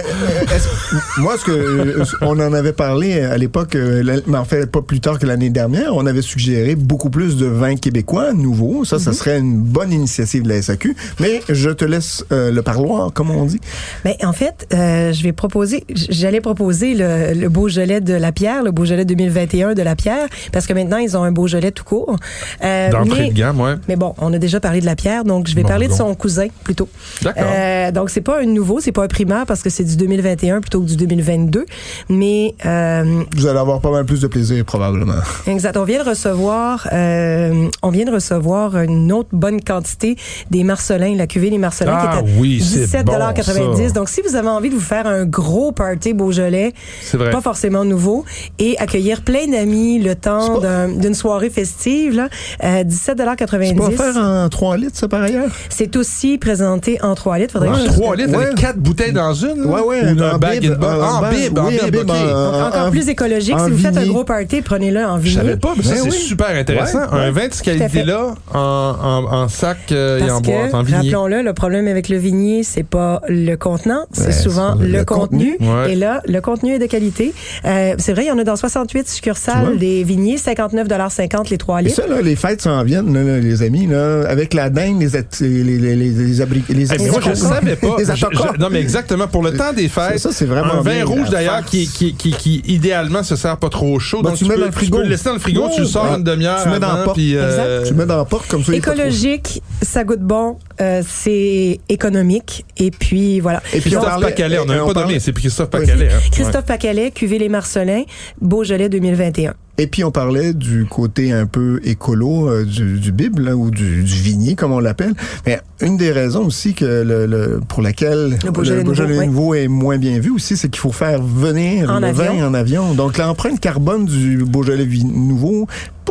Est-ce- 0.53 1.21
moi, 1.21 1.37
ce 1.39 1.45
que 1.45 1.53
euh, 1.53 2.05
on 2.23 2.39
en 2.41 2.53
avait 2.53 2.73
parlé 2.73 3.21
à 3.21 3.37
l'époque, 3.39 3.77
euh, 3.77 4.21
mais 4.27 4.37
en 4.39 4.45
fait 4.45 4.67
pas 4.67 4.83
plus 4.83 4.99
tard 5.01 5.19
que 5.21 5.27
l'année 5.27 5.51
dernière, 5.51 5.95
on 5.95 6.07
avait 6.07 6.23
suggéré 6.23 6.75
beaucoup 6.75 7.09
plus 7.11 7.37
de 7.37 7.47
vins 7.47 7.77
québécois 7.77 8.33
nouveaux. 8.33 8.85
Ça, 8.85 8.97
Mhm. 8.97 9.03
ça 9.03 9.13
serait 9.13 9.39
une 9.39 9.59
bonne 9.59 9.93
initiative 9.93 10.43
de 10.43 10.49
la 10.49 10.57
SAQ. 10.61 10.97
Mais 11.21 11.41
je 11.49 11.71
te 11.71 11.85
laisse 11.85 12.25
euh, 12.33 12.51
le 12.51 12.63
parloir, 12.63 13.13
comme 13.13 13.31
on 13.31 13.45
dit. 13.45 13.61
Ben, 14.05 14.15
en 14.25 14.33
fait, 14.33 14.67
euh, 14.75 15.13
je 15.13 15.23
vais 15.23 15.33
proposer, 15.33 15.85
j'allais 15.95 16.41
proposer 16.41 16.95
le, 16.95 17.33
le 17.39 17.49
Beaujolais 17.49 18.01
de 18.01 18.15
la 18.15 18.33
Pierre, 18.33 18.65
le 18.65 18.73
Beaujolais 18.73 19.05
2021 19.05 19.75
de 19.75 19.83
la 19.83 19.95
Pierre, 19.95 20.27
parce 20.53 20.67
que 20.67 20.73
maintenant, 20.73 20.99
ils 20.99 21.17
ont 21.17 21.23
un 21.23 21.33
Beaujolais 21.33 21.71
tout 21.71 21.85
court. 21.85 22.17
Euh, 22.65 22.91
D'entrée 22.91 23.23
mais- 23.25 23.29
de 23.31 23.35
gamme, 23.35 23.61
ouais. 23.61 23.75
Mais 23.89 23.95
bon, 23.97 24.15
on 24.19 24.33
a 24.33 24.39
déjà 24.39 24.59
parlé 24.59 24.81
de 24.81 24.87
la 24.87 24.97
pierre, 24.97 25.23
donc 25.25 25.47
je 25.47 25.55
vais 25.55 25.63
Bon, 25.63 25.69
parler 25.69 25.87
de 25.87 25.93
son 25.93 26.13
cousin 26.17 26.49
plutôt. 26.65 26.89
D'accord. 27.23 27.45
Euh, 27.47 27.93
donc 27.93 28.11
c'est 28.11 28.21
pas 28.21 28.41
un 28.43 28.47
nouveau, 28.47 28.81
c'est 28.81 28.91
pas 28.93 29.05
un 29.05 29.09
primaire 29.09 29.47
parce 29.47 29.63
que 29.63 29.71
c'est 29.71 29.85
du 29.85 29.97
2021 29.97 30.40
plutôt 30.61 30.81
que 30.81 30.87
du 30.87 30.97
2022. 30.97 31.67
Mais 32.09 32.55
euh, 32.65 33.23
Vous 33.37 33.47
allez 33.47 33.59
avoir 33.59 33.81
pas 33.81 33.91
mal 33.91 34.05
plus 34.05 34.21
de 34.21 34.27
plaisir, 34.27 34.65
probablement. 34.65 35.15
exact, 35.47 35.77
on 35.77 35.85
vient 35.85 36.03
de 36.03 36.09
recevoir, 36.09 36.89
euh, 36.93 37.69
on 37.83 37.91
vient 37.91 38.05
de 38.07 38.11
recevoir 38.13 38.77
une 38.79 39.13
autre 39.13 39.29
bonne 39.33 39.61
quantité 39.63 40.17
des 40.51 40.65
Marcelins, 40.65 41.15
la 41.17 41.27
cuvée 41.27 41.51
des 41.51 41.59
Marcelins 41.59 41.99
Ah 42.01 42.07
qui 42.07 42.17
est 42.17 42.21
à 42.35 42.39
oui, 42.41 42.61
c'est 42.61 43.03
17,90 43.03 43.87
bon. 43.89 43.93
Donc 43.95 44.09
si 44.09 44.21
vous 44.23 44.35
avez 44.37 44.49
envie 44.49 44.71
de 44.71 44.75
vous 44.75 44.81
faire 44.81 45.07
un 45.07 45.25
gros 45.25 45.73
party 45.73 46.15
Beaujolais, 46.15 46.73
C'est 47.03 47.17
vrai. 47.17 47.31
pas 47.31 47.41
forcément 47.41 47.85
nouveau, 47.85 48.25
et 48.59 48.77
accueillir 48.79 49.23
plein 49.23 49.47
d'amis 49.47 49.99
le 49.99 50.15
temps 50.15 50.41
C'est 50.47 50.53
pas- 50.55 50.61
d'un- 50.61 50.89
d'une 50.89 51.15
soirée 51.15 51.51
festive, 51.51 52.15
là, 52.17 52.29
euh, 52.65 52.83
17,90 52.85 53.69
C'est 53.91 53.97
pas 53.97 54.13
faire 54.13 54.17
en 54.23 54.49
3 54.49 54.77
litres, 54.77 54.97
ça, 54.97 55.09
par 55.09 55.23
ailleurs? 55.23 55.49
C'est 55.69 55.97
aussi 55.97 56.39
présenté 56.39 57.01
en 57.03 57.15
3 57.15 57.39
litres. 57.39 57.53
Faudrait 57.53 57.69
Ouais. 57.69 57.85
que 57.87 57.93
je- 57.93 57.99
3 57.99 58.17
litres 58.17 58.31
Ouais. 58.37 58.45
avec 58.47 58.57
4 58.57 58.79
bouteilles 58.79 59.13
dans 59.13 59.35
une? 59.35 59.65
Ouais, 59.67 59.81
ouais. 59.83 60.13
Ou 60.13 60.15
un 60.35 60.39
bag 60.39 60.61
bib, 60.61 60.73
and 60.73 60.77
box? 60.77 60.93
en 60.93 61.31
bib, 61.31 61.59
en 61.59 61.69
bib, 61.69 62.11
encore 62.11 62.87
en- 62.87 62.91
plus 62.91 63.09
écologique. 63.09 63.57
Si 63.65 63.71
vous 63.71 63.79
faites 63.79 63.97
un 63.97 64.07
gros 64.07 64.25
party, 64.25 64.63
prenez-le 64.63 65.05
en 65.05 65.17
Je 65.19 65.23
vigné. 65.23 65.37
savais 65.37 65.57
pas, 65.57 65.75
mais 65.77 65.83
ça, 65.83 65.95
Ben 65.95 66.03
c'est 66.05 66.11
super 66.11 66.49
intéressant. 66.51 67.01
Un 67.13 67.31
vin 67.31 67.49
de 67.49 67.53
cette 67.53 67.63
qualité-là, 67.65 68.35
en, 68.55 69.49
sac 69.49 69.79
euh, 69.93 70.19
et 70.19 70.31
en 70.31 70.41
boîte, 70.41 70.75
en 70.75 70.83
vigné. 70.83 70.97
rappelons-le, 70.99 71.43
le 71.43 71.53
problème 71.53 71.89
avec 71.89 72.09
le 72.09 72.17
vignier, 72.19 72.63
c'est 72.65 72.83
pas 72.83 73.21
le 73.29 73.55
contenant, 73.57 74.07
c'est 74.13 74.33
souvent 74.33 74.75
le, 74.81 75.05
contenu. 75.05 75.57
Et 75.89 75.95
là, 75.97 76.23
le 76.27 76.41
contenu 76.41 76.75
est 76.75 76.79
de 76.79 76.87
qualité. 76.87 77.33
Euh, 77.65 77.95
c'est 77.99 78.13
vrai, 78.13 78.25
il 78.25 78.29
y 78.29 78.31
en 78.31 78.39
a 78.39 78.45
dans 78.45 78.57
68 78.57 79.05
Tu 79.05 79.13
succursales 79.13 79.79
des 79.79 80.05
vigniers, 80.05 80.37
59,50 80.37 81.51
les 81.51 81.59
3 81.59 81.81
Et 81.81 81.85
litres. 81.85 81.97
ça, 81.97 82.07
là, 82.07 82.21
les 82.23 82.37
fêtes 82.37 82.63
s'en 82.63 82.83
viennent, 82.85 83.13
là, 83.13 83.39
les 83.39 83.63
amis, 83.63 83.87
là, 83.87 84.25
avec 84.29 84.55
la 84.55 84.71
dinde, 84.71 85.01
les, 85.01 85.09
les, 85.41 85.63
les, 85.79 85.97
les, 85.97 86.11
les, 86.11 86.41
abri- 86.41 86.63
les 86.69 86.93
Eh, 86.93 86.99
mais 86.99 87.11
moi, 87.11 87.21
je 87.25 87.35
savais 87.35 87.77
pas. 87.77 87.97
Je- 88.01 88.15
je- 88.15 88.59
non, 88.61 88.69
mais 88.71 88.81
exactement. 88.81 89.27
Pour 89.29 89.43
le 89.43 89.53
temps 89.57 89.73
des 89.73 89.89
fêtes, 89.89 90.10
Ça, 90.19 90.33
c'est 90.33 90.45
vraiment 90.47 90.75
un 90.75 90.81
vin 90.83 90.95
bien, 90.95 91.05
rouge 91.05 91.31
d'ailleurs 91.31 91.65
qui, 91.65 91.89
qui, 91.89 92.15
qui, 92.15 92.31
qui, 92.33 92.63
idéalement 92.67 93.23
se 93.23 93.37
sert 93.37 93.57
pas 93.57 93.69
trop 93.69 93.99
chaud. 93.99 94.23
Ben, 94.23 94.31
donc 94.31 94.39
tu 94.39 94.45
mets 94.45 94.55
peux, 94.55 94.61
dans 94.61 94.67
le 94.67 94.73
frigo. 94.73 94.97
Tu 94.97 95.01
peux 95.03 95.05
le 95.07 95.11
laisser 95.11 95.25
dans 95.25 95.33
le 95.35 95.39
frigo, 95.41 95.69
tu 95.75 95.81
le 95.81 95.87
sors 95.87 96.05
ouais. 96.11 96.17
une 96.19 96.25
demi-heure 96.25 96.63
Tu 96.63 96.69
mets 96.69 96.79
dans 96.81 96.93
la 96.95 97.05
porte. 97.05 97.17
puis, 97.17 97.33
euh, 97.37 97.85
Tu 97.87 97.95
mets 97.95 98.07
dans 98.07 98.17
la 98.17 98.25
porte 98.25 98.49
comme 98.49 98.65
ça. 98.65 98.75
Écologique, 98.75 99.63
ça 99.83 100.05
goûte 100.05 100.21
bon, 100.21 100.59
euh, 100.81 101.03
c'est 101.07 101.81
économique. 101.89 102.65
Et 102.77 102.91
puis, 102.91 103.41
voilà. 103.41 103.63
Et 103.73 103.81
puis, 103.81 103.91
Christophe 103.91 104.21
Pacalet, 104.21 104.59
on 104.59 104.69
on 104.69 104.93
pas 104.93 105.03
donné, 105.03 105.21
c'est 105.21 105.33
Christophe. 105.33 105.71
Pacalet. 105.71 106.09
hein. 106.13 106.19
Christophe 106.33 106.65
Pacalet, 106.65 107.11
Cuvée 107.11 107.39
les 107.39 107.49
Marcelins, 107.49 108.03
Beaujolais 108.41 108.89
2021. 108.89 109.55
Et 109.83 109.87
puis, 109.87 110.05
on 110.05 110.11
parlait 110.11 110.53
du 110.53 110.85
côté 110.85 111.33
un 111.33 111.47
peu 111.47 111.81
écolo 111.85 112.49
euh, 112.51 112.65
du, 112.67 113.01
du 113.01 113.13
Bible, 113.13 113.43
là, 113.45 113.57
ou 113.57 113.71
du, 113.71 114.03
du 114.03 114.15
vignier, 114.15 114.55
comme 114.55 114.73
on 114.73 114.79
l'appelle. 114.81 115.15
Mais 115.47 115.59
une 115.81 115.97
des 115.97 116.13
raisons 116.13 116.45
aussi 116.45 116.75
que 116.75 116.85
le, 116.85 117.25
le- 117.25 117.61
pour 117.67 117.81
laquelle 117.81 118.37
Le 118.45 118.51
Beaujolais 118.51 119.27
nouveau, 119.27 119.55
est 119.55 119.69
moins 119.69 119.97
bien 119.97 120.19
vu 120.19 120.31
aussi, 120.31 120.59
c'est 120.59 120.69
qu'il 120.69 120.81
faut 120.81 120.93
faire 120.93 121.23
venir 121.23 121.89
En 121.91 122.01
le 122.01 122.09
avion. 122.09 122.25
vin 122.37 122.47
en 122.47 122.53
avion. 122.55 122.93
Donc, 122.95 123.17
l'empreinte 123.17 123.59
carbone 123.59 124.05
du 124.05 124.45
Beaujolais 124.45 124.87
nouveau, 124.87 125.67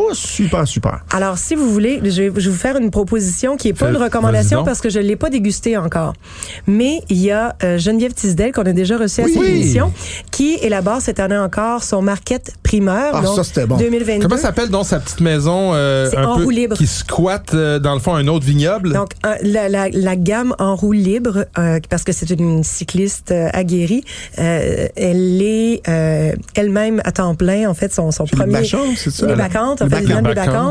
pas 0.08 0.14
super, 0.14 0.68
super. 0.68 1.00
Alors, 1.12 1.38
si 1.38 1.56
vous 1.56 1.70
voulez, 1.72 2.00
je 2.04 2.22
vais, 2.24 2.32
je 2.36 2.50
vais 2.50 2.50
vous 2.50 2.56
faire 2.56 2.78
une 2.78 2.92
proposition 2.92 3.58
qui 3.58 3.70
est 3.70 3.74
pas 3.74 3.90
une 3.90 3.98
recommandation 3.98 4.64
parce 4.64 4.82
que 4.82 4.90
je 4.90 5.00
l'ai 5.00 5.16
pas 5.16 5.30
dégusté 5.30 5.78
encore. 5.78 6.14
Mais 6.68 7.02
il 7.10 7.18
y 7.18 7.32
a 7.32 7.56
euh, 7.64 7.78
Geneviève 7.78 8.14
Tisdel 8.14 8.52
qu'on 8.52 8.64
a 8.64 8.74
déjà 8.74 8.98
reçu 8.98 9.22
à 9.22 9.26
Oui. 9.26 9.34
cette 9.34 9.42
Oui. 9.42 9.50
émission 9.50 9.92
qui 10.32 10.56
élabore 10.62 11.02
cette 11.02 11.20
année 11.20 11.38
encore 11.38 11.84
son 11.84 12.02
market 12.02 12.54
primeur. 12.64 13.12
Ah, 13.14 13.22
donc, 13.22 13.36
ça, 13.36 13.44
c'était 13.44 13.66
bon. 13.66 13.78
2022. 13.78 14.28
Comment 14.28 14.42
s'appelle 14.42 14.70
donc 14.70 14.86
sa 14.86 15.00
petite 15.00 15.22
maison 15.22 15.72
euh, 15.74 16.10
un 16.16 16.24
en 16.26 16.38
peu 16.38 16.44
roue 16.44 16.50
libre. 16.50 16.76
qui 16.76 16.88
squatte 16.88 17.54
euh, 17.54 17.80
dans 17.80 17.94
le 17.94 18.00
fond 18.00 18.14
un 18.16 18.28
autre 18.28 18.46
vignoble? 18.46 18.94
Donc, 18.94 19.12
la, 19.42 19.70
la, 19.70 19.90
la 19.90 20.16
gamme 20.16 20.56
en 20.60 20.76
roue 20.76 20.92
libre, 20.94 21.46
euh, 21.58 21.80
parce 21.90 22.04
que 22.04 22.12
c'est 22.12 22.30
une 22.30 22.64
cycliste 22.64 23.32
euh, 23.32 23.50
aguerrie, 23.54 24.04
euh, 24.40 24.88
elle 24.96 25.42
est 25.42 25.82
euh, 25.88 26.34
elle-même 26.56 27.02
à 27.06 27.12
temps 27.12 27.36
plein, 27.36 27.70
en 27.70 27.74
fait, 27.74 27.94
son, 27.94 28.12
son 28.12 28.26
C'est 28.26 28.36
les 28.36 28.44
premier... 28.44 28.68
C'est 28.96 29.12
ça? 29.12 29.26
Les 29.28 29.36
Bacchantes, 29.36 29.82
en 29.82 29.89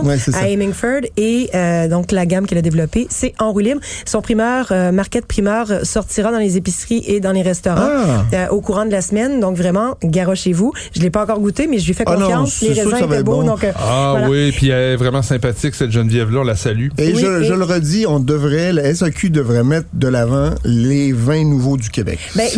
Ouais, 0.05 0.19
c'est 0.19 0.33
ça. 0.33 0.39
à 0.41 0.49
Hemingford. 0.49 1.03
Et 1.17 1.51
euh, 1.55 1.89
donc, 1.89 2.13
la 2.13 2.27
gamme 2.27 2.47
qu'elle 2.47 2.59
a 2.59 2.63
développée, 2.63 3.07
c'est 3.11 3.35
en 3.39 3.53
roue 3.53 3.61
libre. 3.61 3.81
Son 4.05 4.21
primeur, 4.23 4.69
euh, 4.71 4.93
market 4.93 5.27
primeur, 5.27 5.71
euh, 5.71 5.85
sortira 5.85 6.31
dans 6.33 6.39
les 6.39 6.57
épiceries 6.57 7.03
et 7.07 7.21
dans 7.21 7.33
les 7.33 7.43
restaurants. 7.43 7.79
Ah. 7.89 8.25
euh, 8.33 8.49
au 8.49 8.61
courant 8.61 8.85
de 8.87 8.91
la 8.91 9.01
semaine, 9.03 9.41
donc 9.41 9.57
vraiment, 9.57 9.97
garochez-vous. 10.05 10.73
Je 10.95 11.01
l'ai 11.01 11.11
pas 11.11 11.23
encore 11.23 11.41
goûté, 11.41 11.67
mais 11.67 11.79
je 11.79 11.87
lui 11.87 11.95
fais 11.95 12.05
Ah 12.07 12.17
non, 12.17 12.21
confiance. 12.27 12.61
les 12.63 12.73
raisins 12.73 12.97
étaient 12.97 13.23
beaux, 13.23 13.41
bon. 13.41 13.47
donc 13.47 13.65
euh, 13.65 13.73
Ah 13.77 14.09
voilà. 14.13 14.29
oui, 14.31 14.53
puis 14.53 14.69
elle 14.71 14.93
est 14.93 14.97
vraiment 14.97 15.23
sympathique, 15.23 15.75
cette 15.75 15.91
Geneviève-là, 15.91 16.41
on 16.41 16.45
la 16.45 16.57
salue. 16.57 16.89
Et, 16.99 17.13
Oui, 17.13 17.21
je, 17.21 17.43
et- 17.43 17.45
je 17.45 17.55
le 17.55 17.65
redis, 17.65 18.07
on 18.07 18.21
devrait, 18.21 18.73
la 18.73 18.95
SAQ 18.95 19.31
devrait 19.31 19.65
mettre 19.65 19.87
de 19.93 20.09
l'avant 20.09 20.51
les 20.65 21.13
vins 21.13 21.45
nouveaux 21.45 21.77
du 21.77 21.91
Québec. 21.91 22.19
Ben, 22.37 22.49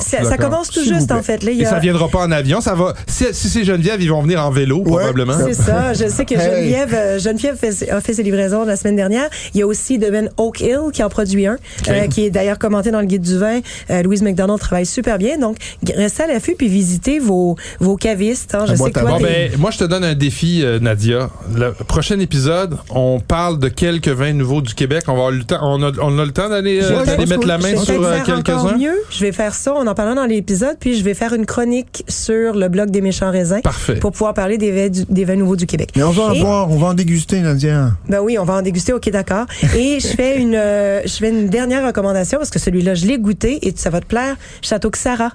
ça, 0.00 0.36
commence 0.36 0.70
tout 0.70 0.82
juste, 0.84 1.10
en 1.12 1.22
fait. 1.22 1.42
Là, 1.42 1.50
y 1.52 1.62
Et 1.62 1.64
ça 1.64 1.78
viendra 1.78 2.08
pas 2.08 2.20
en 2.20 2.30
avion, 2.32 2.60
ça 2.60 2.74
va. 2.74 2.94
Si, 3.06 3.26
si 3.32 3.48
c'est 3.48 3.64
Geneviève, 3.64 4.00
ils 4.02 4.10
vont 4.10 4.22
venir 4.22 4.44
en 4.44 4.50
vélo, 4.50 4.80
probablement. 4.82 5.34
C'est 5.46 5.54
ça. 5.54 5.92
Je 5.94 6.07
sais 6.08 6.24
que 6.24 6.34
Hey. 6.34 6.40
Geneviève, 6.40 6.94
euh, 6.94 7.18
Geneviève 7.18 7.56
fait- 7.56 7.90
a 7.90 8.00
fait 8.00 8.14
ses 8.14 8.22
livraisons 8.22 8.64
la 8.64 8.76
semaine 8.76 8.96
dernière. 8.96 9.28
Il 9.54 9.60
y 9.60 9.62
a 9.62 9.66
aussi 9.66 9.98
Devin 9.98 10.26
Oak 10.36 10.60
Hill 10.60 10.78
qui 10.92 11.02
en 11.02 11.08
produit 11.08 11.46
un, 11.46 11.56
euh, 11.88 12.06
qui 12.08 12.24
est 12.26 12.30
d'ailleurs 12.30 12.58
commenté 12.58 12.90
dans 12.90 13.00
le 13.00 13.06
guide 13.06 13.22
du 13.22 13.38
vin. 13.38 13.60
Euh, 13.90 14.02
Louise 14.02 14.22
McDonald 14.22 14.58
travaille 14.60 14.86
super 14.86 15.18
bien. 15.18 15.38
Donc, 15.38 15.56
restez 15.94 16.22
à 16.24 16.26
l'affût 16.26 16.54
puis 16.56 16.68
visitez 16.68 17.18
vos, 17.18 17.56
vos 17.80 17.96
cavistes. 17.96 18.54
hein. 18.54 18.64
Je 18.68 18.74
sais 18.74 18.90
que 18.90 19.00
toi, 19.00 19.10
Bon, 19.10 19.20
ben, 19.20 19.50
moi, 19.58 19.70
je 19.70 19.78
te 19.78 19.84
donne 19.84 20.04
un 20.04 20.14
défi, 20.14 20.60
euh, 20.62 20.78
Nadia. 20.78 21.30
Le 21.54 21.72
prochain 21.84 22.18
épisode, 22.20 22.76
on 22.90 23.20
parle 23.20 23.58
de 23.58 23.68
quelques 23.68 24.08
vins 24.08 24.32
nouveaux 24.32 24.60
du 24.62 24.74
Québec. 24.74 25.04
On 25.08 25.12
va 25.12 25.18
avoir 25.18 25.30
le 25.30 25.44
temps, 25.44 25.58
on 25.62 25.82
a, 25.82 25.90
on 26.00 26.18
a 26.18 26.24
le 26.24 26.32
temps 26.32 26.48
d'aller 26.48 26.80
euh, 26.82 27.04
je 27.04 27.26
mettre 27.28 27.46
la 27.46 27.58
main 27.58 27.70
je 27.76 27.84
sur 27.84 28.04
euh, 28.04 28.18
quelques-uns. 28.24 28.76
mieux. 28.76 28.96
Je 29.10 29.20
vais 29.20 29.32
faire 29.32 29.54
ça. 29.54 29.74
On 29.74 29.86
en 29.86 29.94
parlera 29.94 30.14
dans 30.16 30.26
l'épisode. 30.26 30.76
Puis, 30.78 30.96
je 30.96 31.02
vais 31.04 31.14
faire 31.14 31.32
une 31.32 31.46
chronique 31.46 32.04
sur 32.08 32.54
le 32.54 32.68
blog 32.68 32.90
des 32.90 33.00
méchants 33.00 33.30
raisins 33.30 33.60
Parfait. 33.62 33.96
pour 33.96 34.12
pouvoir 34.12 34.34
parler 34.34 34.58
des 34.58 34.70
vins, 34.72 34.88
du- 34.88 35.04
des 35.08 35.24
vins 35.24 35.36
nouveaux 35.36 35.56
du 35.56 35.66
Québec. 35.66 35.87
Mais 35.96 36.02
on 36.02 36.10
va 36.10 36.22
en 36.24 36.32
Et- 36.32 36.40
boire, 36.40 36.70
on 36.70 36.76
va 36.78 36.88
en 36.88 36.94
déguster, 36.94 37.40
Nadia. 37.40 37.92
Ben 38.08 38.20
oui, 38.20 38.38
on 38.38 38.44
va 38.44 38.54
en 38.54 38.62
déguster, 38.62 38.92
ok, 38.92 39.08
d'accord. 39.10 39.46
Et 39.76 39.98
je 40.00 40.08
fais 40.08 40.38
une, 40.40 40.54
euh, 40.54 41.00
je 41.04 41.12
fais 41.14 41.30
une 41.30 41.48
dernière 41.48 41.84
recommandation 41.86 42.38
parce 42.38 42.50
que 42.50 42.58
celui-là, 42.58 42.94
je 42.94 43.06
l'ai 43.06 43.18
goûté 43.18 43.66
et 43.66 43.72
ça 43.76 43.90
va 43.90 44.00
te 44.00 44.06
plaire. 44.06 44.36
Château 44.62 44.90
Xara, 44.90 45.32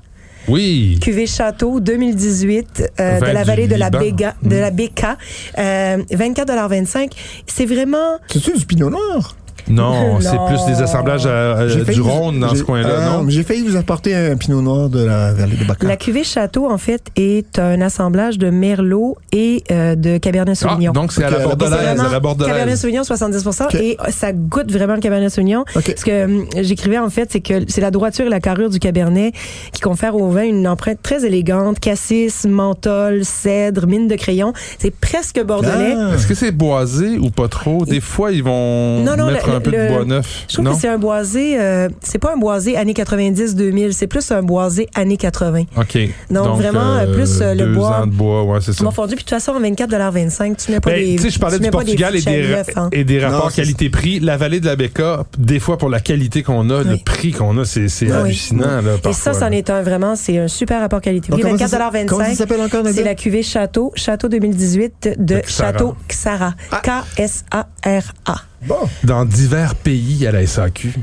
Oui. 0.48 1.00
cuvée 1.02 1.26
Château 1.28 1.80
2018 1.80 2.92
euh, 3.00 3.20
de 3.20 3.26
la 3.26 3.44
vallée 3.44 3.68
de 3.68 3.76
la. 3.76 3.90
Béga, 3.90 4.36
de 4.44 4.56
la 4.56 4.72
Béca, 4.72 5.18
euh, 5.58 5.98
24,25 6.12 7.12
C'est 7.48 7.66
vraiment 7.66 8.18
C'est-tu 8.32 8.58
du 8.58 8.66
pinot 8.66 8.90
noir? 8.90 9.36
Non, 9.74 10.20
c'est 10.20 10.38
plus 10.48 10.66
des 10.74 10.82
assemblages 10.82 11.24
euh, 11.26 11.68
J'ai 11.70 11.84
du 11.94 12.02
Rhône 12.02 12.40
dans 12.40 12.54
ce 12.54 12.64
coin-là, 12.64 12.90
Ah, 13.00 13.10
non? 13.18 13.24
mais 13.24 13.32
J'ai 13.32 13.44
failli 13.44 13.62
vous 13.62 13.76
apporter 13.76 14.14
un 14.16 14.36
pinot 14.36 14.62
noir 14.62 14.90
de 14.90 15.04
la 15.04 15.34
vallée 15.34 15.56
de 15.56 15.64
Bacan. 15.66 15.88
la 15.88 15.98
cuvée 15.98 16.24
Château 16.24 16.70
en 16.70 16.78
fait 16.78 17.02
est 17.16 17.60
un 17.60 17.82
assemblage 17.82 18.38
de 18.38 18.50
Merlot 18.50 19.18
et 19.32 19.64
euh, 19.72 19.96
de 19.96 20.18
Cabernet 20.18 20.58
Ah, 20.62 20.70
Sauvignon. 20.70 20.92
donc 20.92 21.12
c'est 21.14 21.24
à 21.24 21.30
la 21.30 21.38
à 21.38 21.40
la 21.40 21.56
bordelaise, 21.56 22.00
à 22.00 22.10
la 22.10 22.20
Cabernet. 22.20 22.78
Sauvignon 22.78 23.04
70 23.04 23.48
Ok. 23.48 23.76
et 23.76 23.98
euh, 24.00 24.06
ça 24.12 24.32
goûte 24.34 24.72
vraiment 24.72 24.96
le 24.96 25.00
Cabernet 25.02 25.30
Sauvignon. 25.30 25.64
Ok. 25.76 25.94
Ce 25.98 26.04
que 26.06 26.26
hum, 26.26 26.46
j'écrivais 26.62 26.98
en 27.00 27.10
fait, 27.10 27.32
c'est 27.32 27.42
que 27.42 27.54
c'est 27.68 27.82
la 27.82 27.92
droiture 27.92 28.26
et 28.26 28.30
la 28.30 28.40
carrure 28.40 28.70
du 28.70 28.80
Cabernet 28.80 29.34
qui 29.72 29.82
confère 29.82 30.16
au 30.16 30.30
vin 30.30 30.44
une 30.44 30.68
empreinte 30.68 31.00
très 31.02 31.26
élégante, 31.26 31.80
cassis, 31.80 32.46
menthol, 32.46 33.24
cèdre, 33.24 33.88
mine 33.88 34.08
de 34.08 34.16
crayon. 34.16 34.54
C'est 34.80 34.94
presque 34.96 35.42
bordelais. 35.44 35.96
Ah. 35.98 36.16
Est-ce 36.16 36.28
que 36.28 36.36
c'est 36.36 36.52
boisé 36.52 37.18
ou 37.18 37.30
pas 37.30 37.48
trop? 37.48 37.86
Des 37.86 38.02
fois, 38.02 38.32
ils 38.32 38.44
vont 38.44 39.04
Non, 39.04 39.16
non, 39.18 39.28
mettre 39.28 39.53
un 39.56 39.62
peu 39.62 39.72
le- 39.72 39.88
de 39.88 39.94
bois 39.94 40.06
neuf. 40.06 40.46
Je 40.48 40.54
trouve 40.54 40.66
non? 40.66 40.74
que 40.76 40.80
c'est 40.82 40.88
un 40.88 40.98
boisé, 40.98 41.60
euh, 41.60 41.90
c'est 42.02 42.20
pas 42.20 42.34
un 42.34 42.38
boisé 42.38 42.76
années 42.78 42.94
90-2000, 42.94 43.92
c'est 43.94 44.08
plus 44.08 44.32
un 44.32 44.42
boisé 44.44 44.88
années 44.96 45.18
80. 45.18 45.64
OK. 45.78 45.98
Donc, 46.32 46.58
vraiment, 46.58 46.98
euh, 46.98 47.14
plus, 47.14 47.42
euh, 47.42 47.54
le 47.54 47.74
bois. 47.74 48.00
ans 48.02 48.08
de 48.08 48.12
bois, 48.12 48.44
ouais, 48.44 48.60
c'est 48.62 48.74
ça. 48.74 48.84
Mon 48.84 48.92
fondu, 48.92 49.16
puis 49.16 49.24
de 49.24 49.30
toute 49.30 49.38
façon, 49.40 49.52
en 49.54 49.60
24,25 49.62 50.56
tu 50.58 50.72
mets 50.72 50.80
pas 50.80 50.92
Ben, 50.92 51.04
des. 51.04 51.16
tu 51.16 51.24
sais, 51.24 51.30
je 51.30 51.40
parlais 51.40 51.58
tu 51.58 51.62
du 51.62 51.68
mets 51.68 51.72
pas 51.72 51.80
des 51.80 51.96
Portugal 51.96 52.16
et 52.16 52.22
des, 52.22 52.48
neuf, 52.50 52.68
hein. 52.76 52.90
et 52.92 53.04
des 53.04 53.20
rapports 53.24 53.52
qualité-prix. 53.54 54.20
La 54.20 54.38
vallée 54.38 54.60
de 54.60 54.66
la 54.66 54.76
Becca, 54.76 55.24
des 55.38 55.60
fois, 55.60 55.78
pour 55.78 55.90
la 55.90 56.00
qualité 56.00 56.44
qu'on 56.44 56.70
a, 56.70 56.84
le 56.84 56.98
prix 57.04 57.32
qu'on 57.32 57.58
a, 57.58 57.66
c'est 57.66 57.88
Oui. 58.02 58.12
hallucinant. 58.12 58.82
Là, 58.82 58.94
Et 59.10 59.14
ça, 59.14 59.34
c'en 59.34 59.50
est 59.52 59.70
un 59.70 59.82
vraiment, 59.82 60.16
c'est 60.16 60.38
un 60.38 60.48
super 60.48 60.80
rapport 60.82 61.02
qualité-prix. 61.02 61.42
Donc, 61.42 61.52
comment 61.52 61.68
ça- 61.68 61.78
24,25 61.78 62.06
Comment 62.08 62.26
ça 62.26 62.36
s'appelle 62.36 62.62
encore, 62.62 62.84
Nadia? 62.84 62.98
C'est 63.02 63.04
la 63.08 63.16
cuvée 63.16 63.44
Château, 63.44 63.92
Château 63.96 64.28
2018 64.30 65.16
de. 65.18 65.42
Château 65.48 65.96
Xara. 66.10 66.54
Ah. 66.72 66.82
K-S-A-R-A. 66.84 68.36
Bon, 68.66 68.88
dans 69.04 69.26
divers 69.26 69.76
pays 69.76 70.26
à 70.26 70.32
la 70.32 70.46
SAQ. 70.48 70.94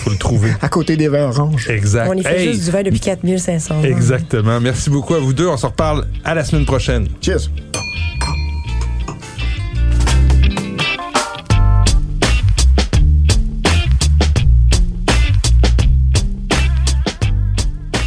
Faut 0.00 0.10
le 0.10 0.16
trouver. 0.16 0.52
à 0.62 0.68
côté 0.68 0.96
des 0.96 1.08
vins 1.08 1.28
oranges. 1.28 1.68
Exact. 1.70 2.08
On 2.10 2.14
y 2.14 2.22
fait 2.22 2.40
Hey, 2.40 2.52
juste 2.52 2.64
du 2.64 2.70
vin 2.70 2.82
depuis 2.82 3.00
4500 3.00 3.76
ans. 3.76 3.84
Exactement. 3.84 4.60
Merci 4.60 4.90
beaucoup 4.90 5.14
à 5.14 5.20
vous 5.20 5.32
deux. 5.32 5.46
On 5.46 5.56
se 5.56 5.66
reparle 5.66 6.06
à 6.24 6.34
la 6.34 6.44
semaine 6.44 6.66
prochaine. 6.66 7.08
Cheers. 7.20 7.48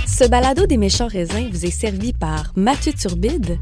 Ce 0.07 0.27
balado 0.27 0.65
des 0.65 0.77
méchants 0.77 1.07
raisins 1.07 1.47
vous 1.51 1.65
est 1.65 1.71
servi 1.71 2.13
par 2.13 2.51
Mathieu 2.55 2.93
Turbide, 2.93 3.59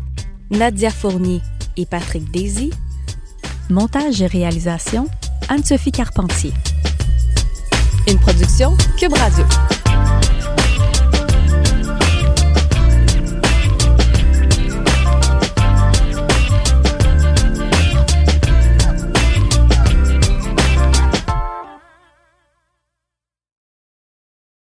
Nadia 0.52 0.90
Fournier 0.90 1.42
et 1.78 1.86
Patrick 1.86 2.32
Daisy. 2.32 2.72
Montage 3.70 4.22
et 4.22 4.28
réalisation, 4.28 5.08
Anne-Sophie 5.50 5.92
Carpentier. 5.92 6.54
Une 8.08 8.18
production 8.20 8.76
Cube 8.98 9.14
Radio. 9.14 9.46